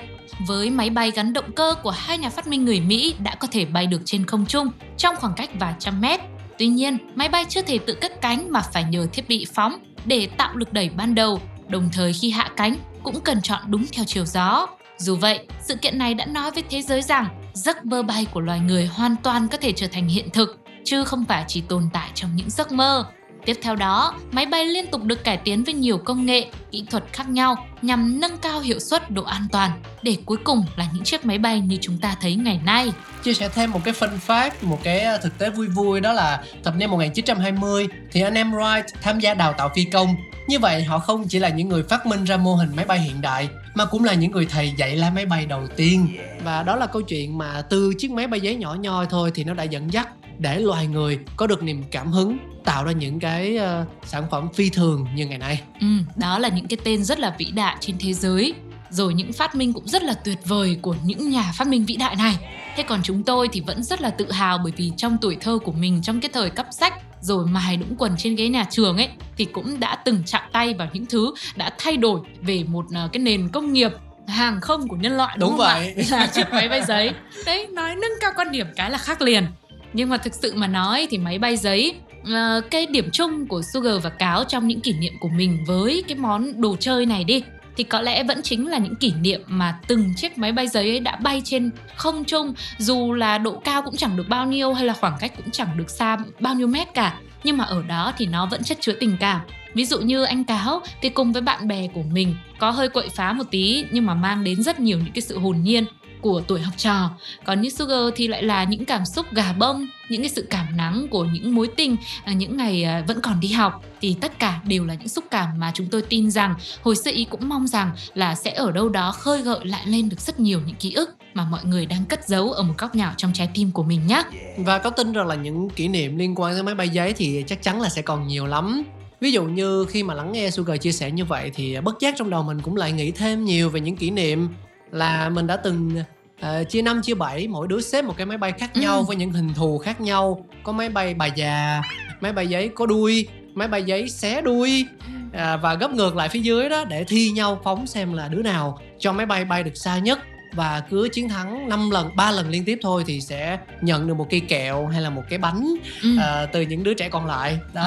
Với 0.48 0.70
máy 0.70 0.90
bay 0.90 1.12
gắn 1.12 1.34
động 1.34 1.52
cơ 1.56 1.76
của 1.84 1.92
hai 1.92 2.18
nhà 2.18 2.30
phát 2.30 2.48
minh 2.48 2.66
người 2.66 2.80
Mỹ 2.80 3.16
đã 3.20 3.36
có 3.36 3.48
thể 3.52 3.66
bay 3.66 3.88
được 3.88 4.02
trên 4.06 4.26
không 4.26 4.46
trung 4.46 4.68
trong 4.98 5.16
khoảng 5.16 5.34
cách 5.38 5.50
vài 5.60 5.74
trăm 5.80 6.02
mét. 6.02 6.20
Tuy 6.58 6.68
nhiên, 6.68 6.98
máy 7.16 7.30
bay 7.30 7.46
chưa 7.50 7.62
thể 7.62 7.78
tự 7.78 7.94
cất 7.94 8.22
cánh 8.22 8.52
mà 8.52 8.62
phải 8.62 8.84
nhờ 8.84 9.08
thiết 9.14 9.30
bị 9.30 9.46
phóng 9.54 9.78
để 10.06 10.28
tạo 10.38 10.56
lực 10.56 10.74
đẩy 10.74 10.90
ban 10.90 11.16
đầu, 11.16 11.42
đồng 11.68 11.90
thời 11.94 12.14
khi 12.14 12.30
hạ 12.30 12.50
cánh 12.58 12.76
cũng 13.04 13.22
cần 13.22 13.42
chọn 13.42 13.62
đúng 13.68 13.86
theo 13.92 14.06
chiều 14.08 14.26
gió. 14.26 14.68
Dù 14.98 15.16
vậy, 15.16 15.48
sự 15.68 15.76
kiện 15.76 15.98
này 15.98 16.14
đã 16.14 16.26
nói 16.26 16.52
với 16.52 16.64
thế 16.70 16.82
giới 16.82 17.02
rằng 17.02 17.28
giấc 17.54 17.86
mơ 17.86 18.04
bay 18.04 18.26
của 18.34 18.40
loài 18.40 18.60
người 18.60 18.86
hoàn 18.86 19.16
toàn 19.24 19.48
có 19.48 19.58
thể 19.58 19.72
trở 19.72 19.88
thành 19.88 20.08
hiện 20.08 20.30
thực, 20.30 20.58
chứ 20.84 21.04
không 21.04 21.26
phải 21.26 21.46
chỉ 21.48 21.62
tồn 21.62 21.84
tại 21.94 22.10
trong 22.14 22.36
những 22.36 22.50
giấc 22.50 22.72
mơ. 22.72 23.06
Tiếp 23.46 23.58
theo 23.62 23.76
đó, 23.76 24.14
máy 24.32 24.46
bay 24.46 24.66
liên 24.66 24.88
tục 24.88 25.04
được 25.04 25.24
cải 25.24 25.38
tiến 25.38 25.64
với 25.64 25.74
nhiều 25.74 25.98
công 25.98 26.26
nghệ, 26.26 26.48
kỹ 26.72 26.86
thuật 26.90 27.04
khác 27.14 27.30
nhau 27.30 27.68
nhằm 27.82 28.20
nâng 28.20 28.38
cao 28.38 28.60
hiệu 28.60 28.80
suất 28.80 29.12
độ 29.12 29.24
an 29.24 29.48
toàn 29.52 29.72
để 30.02 30.18
cuối 30.26 30.38
cùng 30.44 30.66
là 30.76 30.88
những 30.94 31.04
chiếc 31.04 31.26
máy 31.26 31.38
bay 31.38 31.60
như 31.60 31.78
chúng 31.82 31.98
ta 31.98 32.16
thấy 32.22 32.36
ngày 32.36 32.60
nay. 32.66 32.92
Chia 33.24 33.34
sẻ 33.34 33.50
thêm 33.50 33.72
một 33.72 33.80
cái 33.84 33.94
fun 33.94 34.10
fact, 34.28 34.52
một 34.62 34.80
cái 34.84 35.00
ờ, 35.00 35.18
thực 35.18 35.38
tế 35.38 35.50
vui 35.50 35.68
vui 35.68 36.02
đó 36.02 36.14
là 36.14 36.44
thập 36.64 36.76
niên 36.76 36.90
1920 36.90 37.88
thì 38.12 38.22
anh 38.22 38.34
em 38.34 38.52
Wright 38.52 38.84
tham 39.02 39.20
gia 39.20 39.34
đào 39.34 39.54
tạo 39.54 39.70
phi 39.76 39.84
công. 39.84 40.16
Như 40.48 40.60
vậy 40.60 40.84
họ 40.84 41.00
không 41.00 41.28
chỉ 41.28 41.40
là 41.40 41.50
những 41.50 41.70
người 41.70 41.84
phát 41.84 42.06
minh 42.06 42.24
ra 42.24 42.38
mô 42.38 42.56
hình 42.56 42.76
máy 42.76 42.86
bay 42.86 43.00
hiện 43.00 43.22
đại 43.22 43.50
mà 43.76 43.86
cũng 43.86 44.04
là 44.04 44.14
những 44.14 44.32
người 44.32 44.46
thầy 44.46 44.74
dạy 44.78 44.96
lái 44.96 45.12
máy 45.12 45.26
bay 45.26 45.46
đầu 45.46 45.68
tiên. 45.76 46.18
Và 46.44 46.64
đó 46.64 46.76
là 46.76 46.86
câu 46.86 47.02
chuyện 47.02 47.38
mà 47.38 47.62
từ 47.70 47.94
chiếc 47.98 48.12
máy 48.12 48.28
bay 48.28 48.40
giấy 48.40 48.56
nhỏ 48.56 48.76
nhoi 48.80 49.06
thôi 49.10 49.32
thì 49.36 49.44
nó 49.44 49.54
đã 49.54 49.64
dẫn 49.64 49.94
dắt 49.94 50.08
để 50.40 50.60
loài 50.60 50.88
người 50.88 51.20
có 51.38 51.48
được 51.48 51.64
niềm 51.64 51.84
cảm 51.92 52.12
hứng 52.12 52.38
tạo 52.66 52.84
ra 52.84 52.92
những 52.92 53.20
cái 53.20 53.58
uh, 53.58 53.88
sản 54.06 54.24
phẩm 54.32 54.48
phi 54.54 54.70
thường 54.70 55.08
như 55.16 55.26
ngày 55.26 55.38
nay. 55.38 55.62
Ừ, 55.82 55.88
đó 56.16 56.40
là 56.40 56.50
những 56.50 56.68
cái 56.68 56.78
tên 56.84 57.04
rất 57.04 57.20
là 57.20 57.36
vĩ 57.38 57.52
đại 57.52 57.76
trên 57.80 57.96
thế 58.00 58.14
giới 58.14 58.54
rồi 58.90 59.14
những 59.14 59.34
phát 59.34 59.56
minh 59.56 59.74
cũng 59.74 59.88
rất 59.88 60.04
là 60.04 60.14
tuyệt 60.14 60.38
vời 60.46 60.78
của 60.82 60.96
những 61.04 61.30
nhà 61.30 61.52
phát 61.56 61.68
minh 61.68 61.86
vĩ 61.86 61.96
đại 61.96 62.16
này. 62.16 62.36
Thế 62.76 62.84
còn 62.84 63.00
chúng 63.04 63.24
tôi 63.24 63.48
thì 63.52 63.62
vẫn 63.62 63.84
rất 63.84 64.02
là 64.02 64.10
tự 64.10 64.32
hào 64.32 64.58
bởi 64.58 64.74
vì 64.78 64.92
trong 64.98 65.18
tuổi 65.22 65.38
thơ 65.42 65.60
của 65.64 65.72
mình 65.72 66.02
trong 66.04 66.22
cái 66.22 66.30
thời 66.34 66.50
cấp 66.50 66.66
sách 66.72 66.94
rồi 67.22 67.46
mài 67.46 67.78
đũng 67.78 67.96
quần 67.98 68.16
trên 68.18 68.36
ghế 68.36 68.48
nhà 68.48 68.66
trường 68.70 68.98
ấy 68.98 69.10
thì 69.38 69.46
cũng 69.46 69.80
đã 69.80 69.96
từng 69.96 70.24
chạm 70.26 70.42
tay 70.52 70.74
vào 70.74 70.88
những 70.94 71.06
thứ 71.06 71.34
đã 71.56 71.72
thay 71.78 71.98
đổi 71.98 72.20
về 72.42 72.64
một 72.64 72.86
uh, 72.86 73.12
cái 73.12 73.20
nền 73.20 73.50
công 73.50 73.74
nghiệp 73.74 73.92
hàng 74.28 74.62
không 74.62 74.88
của 74.88 74.96
nhân 74.96 75.18
loại 75.18 75.38
đúng, 75.40 75.50
Đúng 75.50 75.58
không 75.58 75.68
vậy. 75.68 75.94
ạ? 75.98 76.04
là 76.12 76.28
chiếc 76.28 76.52
máy 76.52 76.70
bay 76.70 76.82
giấy 76.88 77.12
đấy 77.46 77.68
nói 77.68 77.96
nâng 77.96 78.12
cao 78.22 78.32
quan 78.36 78.52
điểm 78.52 78.68
cái 78.76 78.92
là 78.92 78.98
khác 78.98 79.22
liền 79.22 79.46
nhưng 79.94 80.10
mà 80.10 80.18
thực 80.18 80.34
sự 80.34 80.54
mà 80.56 80.68
nói 80.68 81.08
thì 81.10 81.18
máy 81.18 81.40
bay 81.40 81.58
giấy 81.58 81.96
uh, 82.22 82.72
cái 82.72 82.86
điểm 82.86 83.10
chung 83.12 83.48
của 83.48 83.62
Sugar 83.74 84.04
và 84.04 84.10
Cáo 84.10 84.44
trong 84.44 84.68
những 84.68 84.82
kỷ 84.82 84.94
niệm 84.94 85.14
của 85.20 85.30
mình 85.30 85.58
với 85.68 86.04
cái 86.08 86.18
món 86.18 86.62
đồ 86.62 86.76
chơi 86.76 87.06
này 87.06 87.24
đi 87.24 87.44
thì 87.78 87.84
có 87.84 88.02
lẽ 88.02 88.24
vẫn 88.24 88.42
chính 88.42 88.68
là 88.68 88.78
những 88.78 88.96
kỷ 88.96 89.14
niệm 89.22 89.42
mà 89.48 89.80
từng 89.88 90.14
chiếc 90.16 90.38
máy 90.38 90.52
bay 90.52 90.68
giấy 90.68 90.90
ấy 90.90 91.00
đã 91.00 91.16
bay 91.16 91.42
trên 91.46 91.72
không 91.96 92.26
trung. 92.26 92.54
Dù 92.78 93.14
là 93.14 93.38
độ 93.38 93.62
cao 93.64 93.82
cũng 93.82 93.96
chẳng 93.96 94.18
được 94.18 94.30
bao 94.30 94.46
nhiêu 94.46 94.74
hay 94.74 94.86
là 94.86 94.94
khoảng 94.94 95.18
cách 95.20 95.32
cũng 95.38 95.52
chẳng 95.52 95.78
được 95.78 95.90
xa 95.90 96.18
bao 96.40 96.56
nhiêu 96.56 96.68
mét 96.68 96.94
cả 96.94 97.20
nhưng 97.44 97.58
mà 97.58 97.64
ở 97.64 97.84
đó 97.88 98.14
thì 98.18 98.26
nó 98.26 98.46
vẫn 98.46 98.64
chất 98.64 98.78
chứa 98.82 98.94
tình 99.00 99.18
cảm. 99.20 99.42
Ví 99.74 99.86
dụ 99.86 100.00
như 100.00 100.24
anh 100.24 100.44
cáo 100.44 100.82
thì 101.02 101.10
cùng 101.10 101.34
với 101.34 101.42
bạn 101.42 101.68
bè 101.68 101.88
của 101.94 102.04
mình 102.04 102.36
có 102.60 102.72
hơi 102.72 102.90
quậy 102.90 103.10
phá 103.10 103.34
một 103.34 103.44
tí 103.52 103.86
nhưng 103.92 104.06
mà 104.06 104.14
mang 104.14 104.44
đến 104.44 104.64
rất 104.64 104.80
nhiều 104.80 104.98
những 104.98 105.14
cái 105.14 105.22
sự 105.22 105.40
hồn 105.40 105.58
nhiên 105.64 105.86
của 106.26 106.42
tuổi 106.48 106.62
học 106.62 106.74
trò. 106.78 107.10
Còn 107.44 107.62
như 107.62 107.70
Sugar 107.70 108.14
thì 108.16 108.28
lại 108.28 108.44
là 108.44 108.64
những 108.64 108.86
cảm 108.86 109.06
xúc 109.06 109.26
gà 109.32 109.54
bông, 109.54 109.88
những 110.10 110.22
cái 110.22 110.30
sự 110.30 110.48
cảm 110.50 110.78
nắng 110.78 111.08
của 111.12 111.26
những 111.26 111.56
mối 111.56 111.68
tình 111.76 111.96
à, 112.24 112.34
những 112.34 112.58
ngày 112.58 112.84
à, 112.84 113.04
vẫn 113.08 113.22
còn 113.22 113.40
đi 113.40 113.48
học. 113.48 113.84
Thì 114.02 114.16
tất 114.22 114.40
cả 114.40 114.60
đều 114.68 114.86
là 114.86 114.94
những 114.94 115.08
xúc 115.08 115.24
cảm 115.32 115.50
mà 115.60 115.72
chúng 115.76 115.88
tôi 115.88 116.02
tin 116.02 116.32
rằng, 116.32 116.56
hồi 116.82 116.96
xưa 116.96 117.12
ý 117.12 117.26
cũng 117.26 117.50
mong 117.50 117.68
rằng 117.68 117.92
là 118.14 118.36
sẽ 118.36 118.52
ở 118.52 118.72
đâu 118.72 118.90
đó 118.90 119.12
khơi 119.12 119.42
gợi 119.42 119.60
lại 119.64 119.82
lên 119.88 120.10
được 120.10 120.20
rất 120.20 120.40
nhiều 120.40 120.62
những 120.66 120.76
ký 120.76 120.94
ức 120.94 121.16
mà 121.34 121.46
mọi 121.52 121.66
người 121.66 121.86
đang 121.86 122.06
cất 122.06 122.28
giấu 122.28 122.52
ở 122.52 122.64
một 122.64 122.74
góc 122.78 122.96
nhỏ 122.96 123.14
trong 123.18 123.34
trái 123.34 123.50
tim 123.54 123.72
của 123.72 123.84
mình 123.84 124.08
nhé 124.08 124.24
và 124.58 124.80
có 124.80 124.90
tin 124.90 125.14
rằng 125.14 125.28
là 125.28 125.36
những 125.36 125.70
kỷ 125.70 125.88
niệm 125.88 126.18
liên 126.18 126.34
quan 126.36 126.54
tới 126.54 126.64
máy 126.64 126.76
bay 126.76 126.90
giấy 126.90 127.14
thì 127.14 127.44
chắc 127.48 127.62
chắn 127.62 127.82
là 127.82 127.90
sẽ 127.90 128.02
còn 128.02 128.28
nhiều 128.28 128.46
lắm. 128.46 128.84
Ví 129.22 129.32
dụ 129.32 129.44
như 129.44 129.86
khi 129.90 130.04
mà 130.04 130.14
lắng 130.14 130.32
nghe 130.32 130.50
Sugar 130.50 130.82
chia 130.82 130.92
sẻ 130.92 131.12
như 131.12 131.26
vậy 131.26 131.52
thì 131.56 131.82
bất 131.82 132.00
giác 132.00 132.16
trong 132.18 132.30
đầu 132.30 132.44
mình 132.44 132.62
cũng 132.62 132.76
lại 132.76 132.92
nghĩ 132.92 133.12
thêm 133.12 133.46
nhiều 133.46 133.70
về 133.70 133.80
những 133.80 133.98
kỷ 133.98 134.12
niệm 134.12 134.48
là 134.92 135.30
mình 135.30 135.48
đã 135.48 135.58
từng 135.58 135.92
uh, 136.42 136.70
chia 136.70 136.82
năm 136.82 137.02
chia 137.02 137.14
bảy 137.14 137.48
mỗi 137.48 137.68
đứa 137.68 137.82
xếp 137.82 138.02
một 138.02 138.14
cái 138.18 138.26
máy 138.26 138.38
bay 138.38 138.52
khác 138.52 138.72
nhau 138.78 138.98
Ừ. 138.98 139.04
với 139.08 139.16
những 139.16 139.32
hình 139.32 139.54
thù 139.54 139.78
khác 139.78 140.02
nhau 140.02 140.46
có 140.64 140.72
máy 140.72 140.90
bay 140.90 141.14
bà 141.14 141.26
già 141.26 141.82
máy 142.22 142.34
bay 142.34 142.48
giấy 142.48 142.70
có 142.76 142.86
đuôi 142.86 143.28
máy 143.54 143.68
bay 143.68 143.84
giấy 143.84 144.10
xé 144.10 144.42
đuôi 144.42 144.86
à, 145.34 145.58
và 145.58 145.74
gấp 145.74 145.92
ngược 145.92 146.16
lại 146.16 146.30
phía 146.30 146.40
dưới 146.40 146.70
đó 146.70 146.86
để 146.86 147.04
thi 147.04 147.30
nhau 147.32 147.60
phóng 147.64 147.88
xem 147.88 148.14
là 148.14 148.28
đứa 148.28 148.42
nào 148.42 148.80
cho 149.00 149.12
máy 149.14 149.26
bay 149.26 149.46
bay 149.46 149.64
được 149.64 149.76
xa 149.78 149.98
nhất 149.98 150.20
và 150.56 150.84
cứ 150.90 151.10
chiến 151.14 151.30
thắng 151.30 151.70
5 151.70 151.90
lần 151.90 152.16
3 152.16 152.32
lần 152.32 152.50
liên 152.50 152.66
tiếp 152.66 152.80
thôi 152.82 153.04
thì 153.08 153.22
sẽ 153.22 153.58
nhận 153.82 154.08
được 154.08 154.14
một 154.14 154.28
cây 154.30 154.40
kẹo 154.40 154.88
hay 154.88 155.02
là 155.02 155.10
một 155.10 155.24
cái 155.30 155.40
bánh 155.40 155.76
ừ. 156.04 156.18
à, 156.20 156.46
từ 156.54 156.62
những 156.62 156.84
đứa 156.84 156.94
trẻ 156.94 157.10
còn 157.10 157.26
lại 157.26 157.60
đó 157.74 157.84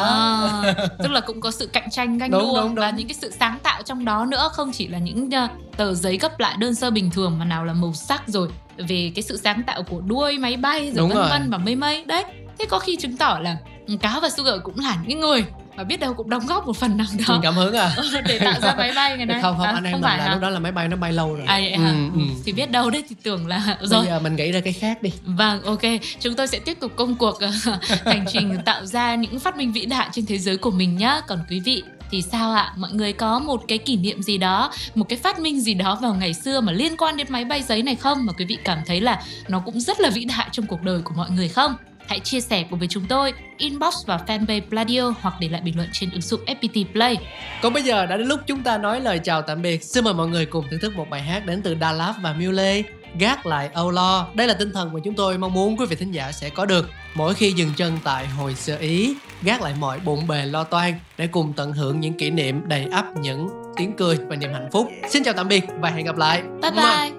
À, 0.65 0.75
tức 0.99 1.11
là 1.11 1.21
cũng 1.21 1.41
có 1.41 1.51
sự 1.51 1.67
cạnh 1.67 1.91
tranh 1.91 2.19
ganh 2.19 2.31
đua 2.31 2.69
và 2.69 2.91
những 2.91 3.09
cái 3.09 3.15
sự 3.15 3.33
sáng 3.41 3.59
tạo 3.63 3.83
trong 3.83 4.05
đó 4.05 4.25
nữa 4.25 4.49
không 4.53 4.73
chỉ 4.73 4.89
là 4.89 4.99
những 4.99 5.27
uh, 5.45 5.51
tờ 5.77 5.95
giấy 5.95 6.19
gấp 6.19 6.41
lại 6.41 6.57
đơn 6.59 6.75
sơ 6.75 6.91
bình 6.91 7.11
thường 7.11 7.39
mà 7.39 7.45
nào 7.45 7.65
là 7.65 7.73
màu 7.73 7.93
sắc 7.93 8.23
rồi 8.27 8.49
về 8.77 9.13
cái 9.15 9.23
sự 9.23 9.37
sáng 9.37 9.63
tạo 9.63 9.83
của 9.83 10.01
đuôi 10.01 10.39
máy 10.39 10.57
bay 10.57 10.85
rồi 10.85 10.95
Đúng 10.97 11.09
vân 11.09 11.17
rồi. 11.17 11.29
vân 11.31 11.51
và 11.51 11.59
mây 11.59 11.75
mây 11.77 12.05
đấy 12.05 12.25
thế 12.59 12.67
có 12.71 12.79
khi 12.79 12.97
chứng 12.97 13.17
tỏ 13.17 13.39
là 13.43 13.57
cáo 14.01 14.21
và 14.21 14.31
sugar 14.31 14.55
cũng 14.63 14.79
là 14.79 14.99
những 15.07 15.21
người 15.21 15.45
và 15.79 15.85
biết 15.85 16.01
đâu 16.01 16.15
cũng 16.15 16.31
đóng 16.31 16.47
góp 16.47 16.67
một 16.67 16.77
phần 16.77 16.97
nào 16.97 17.07
đó 17.19 17.25
truyền 17.27 17.41
cảm 17.43 17.55
hứng 17.55 17.75
à 17.77 17.97
để 18.27 18.39
tạo 18.39 18.61
ra 18.61 18.75
máy 18.75 18.93
bay 18.97 19.17
ngày 19.17 19.27
nay 19.27 19.43
không 19.43 19.57
không 19.57 19.67
À, 19.67 19.73
anh 19.75 19.85
em 19.85 19.93
không 19.93 20.01
mình 20.01 20.09
phải 20.09 20.19
là 20.19 20.25
hả? 20.25 20.33
lúc 20.33 20.43
đó 20.43 20.51
là 20.51 20.59
máy 20.59 20.73
bay 20.73 20.89
nó 20.89 20.97
bay 20.97 21.13
lâu 21.13 21.35
rồi 21.35 21.47
à 21.47 21.59
vậy 21.63 21.77
hả? 21.77 21.89
ừ, 21.91 21.95
ừ. 22.15 22.21
thì 22.45 22.53
biết 22.53 22.71
đâu 22.71 22.91
đấy 22.91 23.05
thì 23.09 23.17
tưởng 23.23 23.47
là 23.47 23.77
Bây 23.81 23.89
rồi 23.89 24.07
giờ 24.07 24.21
mình 24.21 24.37
nghĩ 24.37 24.53
ra 24.53 24.61
cái 24.61 24.73
khác 24.73 25.03
đi 25.03 25.11
Vâng, 25.25 25.63
ok. 25.63 25.81
Chúng 26.21 26.35
tôi 26.35 26.47
sẽ 26.47 26.59
tiếp 26.59 26.81
tục 26.81 26.93
công 26.97 27.15
cuộc 27.15 27.41
ờ, 27.41 27.51
hành 28.05 28.25
trình 28.33 28.57
tạo 28.65 28.87
ra 28.87 29.15
những 29.15 29.39
phát 29.41 29.57
minh 29.57 29.73
vĩ 29.73 29.87
đại 29.87 30.09
trên 30.13 30.27
thế 30.27 30.39
giới 30.39 30.57
của 30.57 30.71
mình 30.71 30.97
nhé. 30.97 31.21
Còn 31.27 31.39
quý 31.51 31.61
vị 31.61 31.83
thì 32.11 32.23
sao 32.23 32.53
ạ? 32.53 32.73
Mọi 32.77 32.91
người 32.93 33.13
có 33.13 33.39
một 33.39 33.63
cái 33.69 33.79
kỷ 33.79 33.97
niệm 33.97 34.23
gì 34.23 34.39
đó, 34.39 34.73
một 34.95 35.07
cái 35.09 35.19
phát 35.19 35.39
minh 35.39 35.61
gì 35.61 35.75
đó 35.75 35.99
vào 36.03 36.15
ngày 36.15 36.35
xưa 36.35 36.61
mà 36.61 36.73
liên 36.73 36.97
quan 36.97 37.17
đến 37.17 37.27
máy 37.31 37.45
bay 37.45 37.63
giấy 37.63 37.83
này 37.83 37.95
không? 37.95 38.27
Mà 38.27 38.33
quý 38.33 38.45
vị 38.45 38.59
cảm 38.65 38.79
thấy 38.87 39.01
là 39.01 39.23
nó 39.49 39.59
cũng 39.65 39.81
rất 39.81 40.01
là 40.01 40.11
vĩ 40.11 40.25
đại 40.25 40.49
trong 40.53 40.67
cuộc 40.67 40.83
đời 40.83 41.01
của 41.05 41.15
mọi 41.17 41.31
người 41.31 41.49
không? 41.49 41.75
Hãy 42.09 42.21
chia 42.21 42.41
sẻ 42.41 42.65
cùng 42.71 42.79
với 42.79 42.89
chúng 42.89 43.05
tôi, 43.09 43.33
inbox 43.57 44.07
vào 44.07 44.21
fanpage 44.27 44.69
Pladio 44.69 45.13
hoặc 45.21 45.35
để 45.41 45.49
lại 45.49 45.61
bình 45.61 45.77
luận 45.77 45.89
trên 45.93 46.11
ứng 46.11 46.21
dụng 46.21 46.41
FPT 46.47 46.85
Play. 46.93 47.17
Còn 47.63 47.73
bây 47.73 47.83
giờ 47.83 48.07
đã 48.07 48.17
đến 48.17 48.27
lúc 48.27 48.41
chúng 48.47 48.63
ta 48.63 48.79
nói 48.79 49.01
lời 49.01 49.19
chào 49.19 49.43
tạm 49.43 49.63
biệt. 49.63 49.85
Xin 49.85 50.05
mời 50.05 50.15
mọi 50.15 50.29
người 50.29 50.47
cùng 50.47 50.65
thưởng 50.71 50.81
thức 50.81 50.97
một 50.97 51.11
bài 51.11 51.23
hát 51.23 51.47
đến 51.47 51.63
từ 51.63 51.75
Lạt 51.75 52.15
và 52.23 52.33
Mule. 52.33 52.83
Gác 53.19 53.47
lại 53.47 53.71
âu 53.73 53.91
lo. 53.91 54.29
Đây 54.35 54.47
là 54.47 54.55
tinh 54.55 54.73
thần 54.73 54.93
mà 54.93 55.01
chúng 55.05 55.15
tôi 55.15 55.39
mong 55.39 55.53
muốn 55.53 55.77
quý 55.77 55.87
vị 55.87 55.97
thính 55.97 56.11
giả 56.11 56.33
sẽ 56.33 56.51
có 56.51 56.67
được 56.67 56.91
mỗi 57.15 57.35
khi 57.35 57.53
dừng 57.53 57.73
chân 57.77 57.99
tại 58.05 58.27
hồi 58.27 58.55
sơ 58.55 58.77
ý. 58.77 59.15
Gác 59.43 59.63
lại 59.63 59.75
mọi 59.81 60.01
bộn 60.05 60.27
bề 60.27 60.47
lo 60.47 60.65
toan 60.65 60.95
để 61.19 61.27
cùng 61.27 61.53
tận 61.53 61.73
hưởng 61.73 62.01
những 62.01 62.15
kỷ 62.15 62.31
niệm 62.31 62.69
đầy 62.69 62.87
ắp 62.93 63.07
những 63.21 63.49
tiếng 63.77 63.93
cười 63.97 64.17
và 64.29 64.37
niềm 64.37 64.53
hạnh 64.53 64.69
phúc. 64.73 64.89
Xin 65.11 65.25
chào 65.25 65.35
tạm 65.35 65.49
biệt 65.49 65.65
và 65.81 65.91
hẹn 65.91 66.07
gặp 66.07 66.17
lại. 66.17 66.43
Bye 66.63 66.71
bye! 66.71 67.18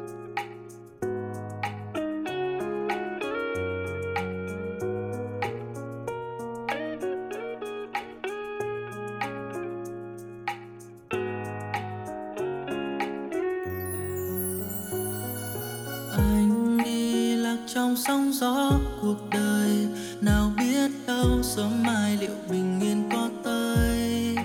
Trong 17.73 17.95
sóng 17.95 18.31
gió 18.33 18.71
cuộc 19.01 19.29
đời. 19.31 19.87
Nào 20.21 20.51
biết 20.57 20.91
đâu 21.07 21.43
sớm 21.43 21.83
mai 21.83 22.17
liệu 22.21 22.35
bình 22.49 22.79
yên 22.81 23.09
có 23.11 23.29
tới. 23.43 24.35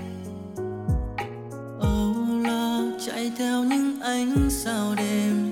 Âu 1.81 2.15
lo 2.47 2.81
chạy 3.07 3.33
theo 3.39 3.65
những 3.65 4.01
ánh 4.01 4.51
sao 4.51 4.95
đêm. 4.97 5.44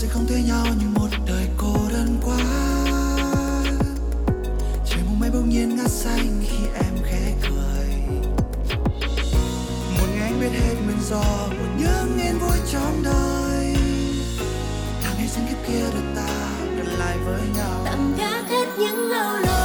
Sẽ 0.00 0.08
không 0.08 0.26
thấy 0.28 0.42
nhau 0.42 0.66
như 0.80 0.86
một 0.94 1.08
đời 1.26 1.46
cô 1.56 1.74
đơn 1.92 2.18
quá. 2.22 2.38
Trời 4.86 4.98
mong 5.06 5.20
mây 5.20 5.30
bỗng 5.30 5.48
nhiên 5.48 5.76
ngát 5.76 5.90
xanh 5.90 6.42
khi 6.42 6.56
em 6.74 6.94
khẽ 7.04 7.32
cười. 7.42 7.88
Một 9.98 10.06
ngày 10.14 10.22
anh 10.22 10.40
biết 10.40 10.48
hết 10.52 10.74
nguyên 10.84 10.98
do 11.10 11.48
của 11.50 11.66
những 11.78 12.18
yên 12.18 12.38
vui 12.38 12.58
trong 12.72 13.02
đời. 13.04 13.74
Thằng 15.02 15.14
ngày 15.18 15.28
sinh 15.28 15.46
kiếp 15.48 15.66
kia 15.68 15.84
được 15.94 16.12
ta 16.16 16.50
gần 16.76 16.86
lại 16.86 17.18
với 17.18 17.40
nhau. 17.56 17.82
Tạm 17.84 18.14
gác 18.18 18.48
hết 18.48 18.66
những 18.78 19.10
âu 19.10 19.36
lo 19.36 19.59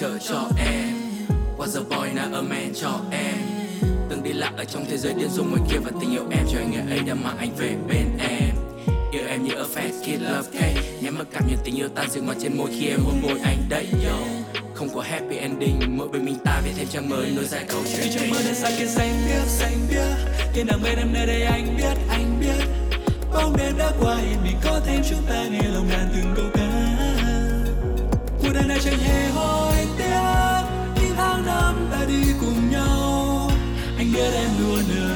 chở 0.00 0.18
cho 0.18 0.48
em. 0.58 0.94
Was 1.58 1.76
a 1.76 1.82
boy 1.90 2.08
not 2.14 2.32
a 2.32 2.42
man 2.42 2.72
cho 2.74 3.00
em. 3.10 3.36
Từng 4.08 4.22
đi 4.22 4.32
lạc 4.32 4.52
ở 4.56 4.64
trong 4.64 4.84
thế 4.90 4.96
giới 4.96 5.14
điên 5.14 5.28
dung 5.28 5.50
ngoài 5.50 5.62
kia 5.70 5.78
Và 5.78 5.90
tình 6.00 6.10
yêu 6.10 6.22
em. 6.30 6.46
Cho 6.52 6.58
anh 6.58 6.70
ngày 6.70 6.84
ấy 6.90 7.00
đã 7.06 7.14
mang 7.14 7.38
anh 7.38 7.50
về 7.58 7.76
bên 7.88 8.06
em. 8.18 8.54
Yêu 9.12 9.22
em 9.28 9.44
như 9.44 9.54
a 9.54 9.64
fat 9.74 9.90
kid 10.02 10.22
love 10.22 10.50
cake. 10.52 10.82
Nhắm 11.00 11.18
mắt 11.18 11.24
cảm 11.32 11.42
nhận 11.48 11.58
tình 11.64 11.76
yêu 11.76 11.88
tan 11.88 12.10
dừng 12.10 12.26
ngọt 12.26 12.34
trên 12.40 12.56
môi 12.56 12.70
khi 12.70 12.88
em 12.88 13.00
hôn 13.00 13.14
môi 13.22 13.40
anh 13.44 13.58
đấy 13.68 13.86
yo. 14.06 14.18
Không 14.74 14.88
có 14.94 15.00
happy 15.00 15.36
ending 15.36 15.80
mỗi 15.96 16.08
bên 16.08 16.24
mình 16.24 16.36
ta 16.44 16.60
viết 16.64 16.72
thêm 16.76 16.86
trang 16.88 17.08
mới 17.08 17.30
nối 17.36 17.44
dài 17.44 17.64
câu 17.68 17.80
chuyện 17.92 18.06
trong 18.14 18.30
mơ 18.30 18.36
đã 18.46 18.54
xa 18.54 18.70
kia 18.78 18.86
xanh 18.86 19.14
biếc 19.26 19.46
xanh 19.46 19.78
biếc 19.90 20.16
kia 20.54 20.64
nào 20.64 20.78
bên 20.82 20.98
em 20.98 21.12
nơi 21.12 21.26
đây 21.26 21.42
anh 21.42 21.76
biết 21.76 21.96
anh 22.08 22.40
biết. 22.40 22.64
Bóng 23.34 23.56
đêm 23.56 23.78
đã 23.78 23.92
qua 24.00 24.18
yên 24.18 24.38
bình 24.44 24.56
có 24.64 24.80
thêm 24.86 25.02
chúng 25.10 25.22
ta 25.28 25.44
nghe 25.50 25.68
lòng 25.74 25.88
đàn 25.90 26.08
từng 26.14 26.34
câu 26.36 26.44
ca. 26.54 26.60
Cuộc 28.42 28.50
đời 28.54 28.64
này 28.68 28.78
chẳng 28.84 28.98
hề 28.98 29.28
hôn 29.28 29.59
đi 32.10 32.32
cùng 32.40 32.70
nhau. 32.70 33.50
Anh 33.98 34.12
biết 34.12 34.30
em 34.34 34.50
luôn 34.60 34.82
nữa 34.88 35.09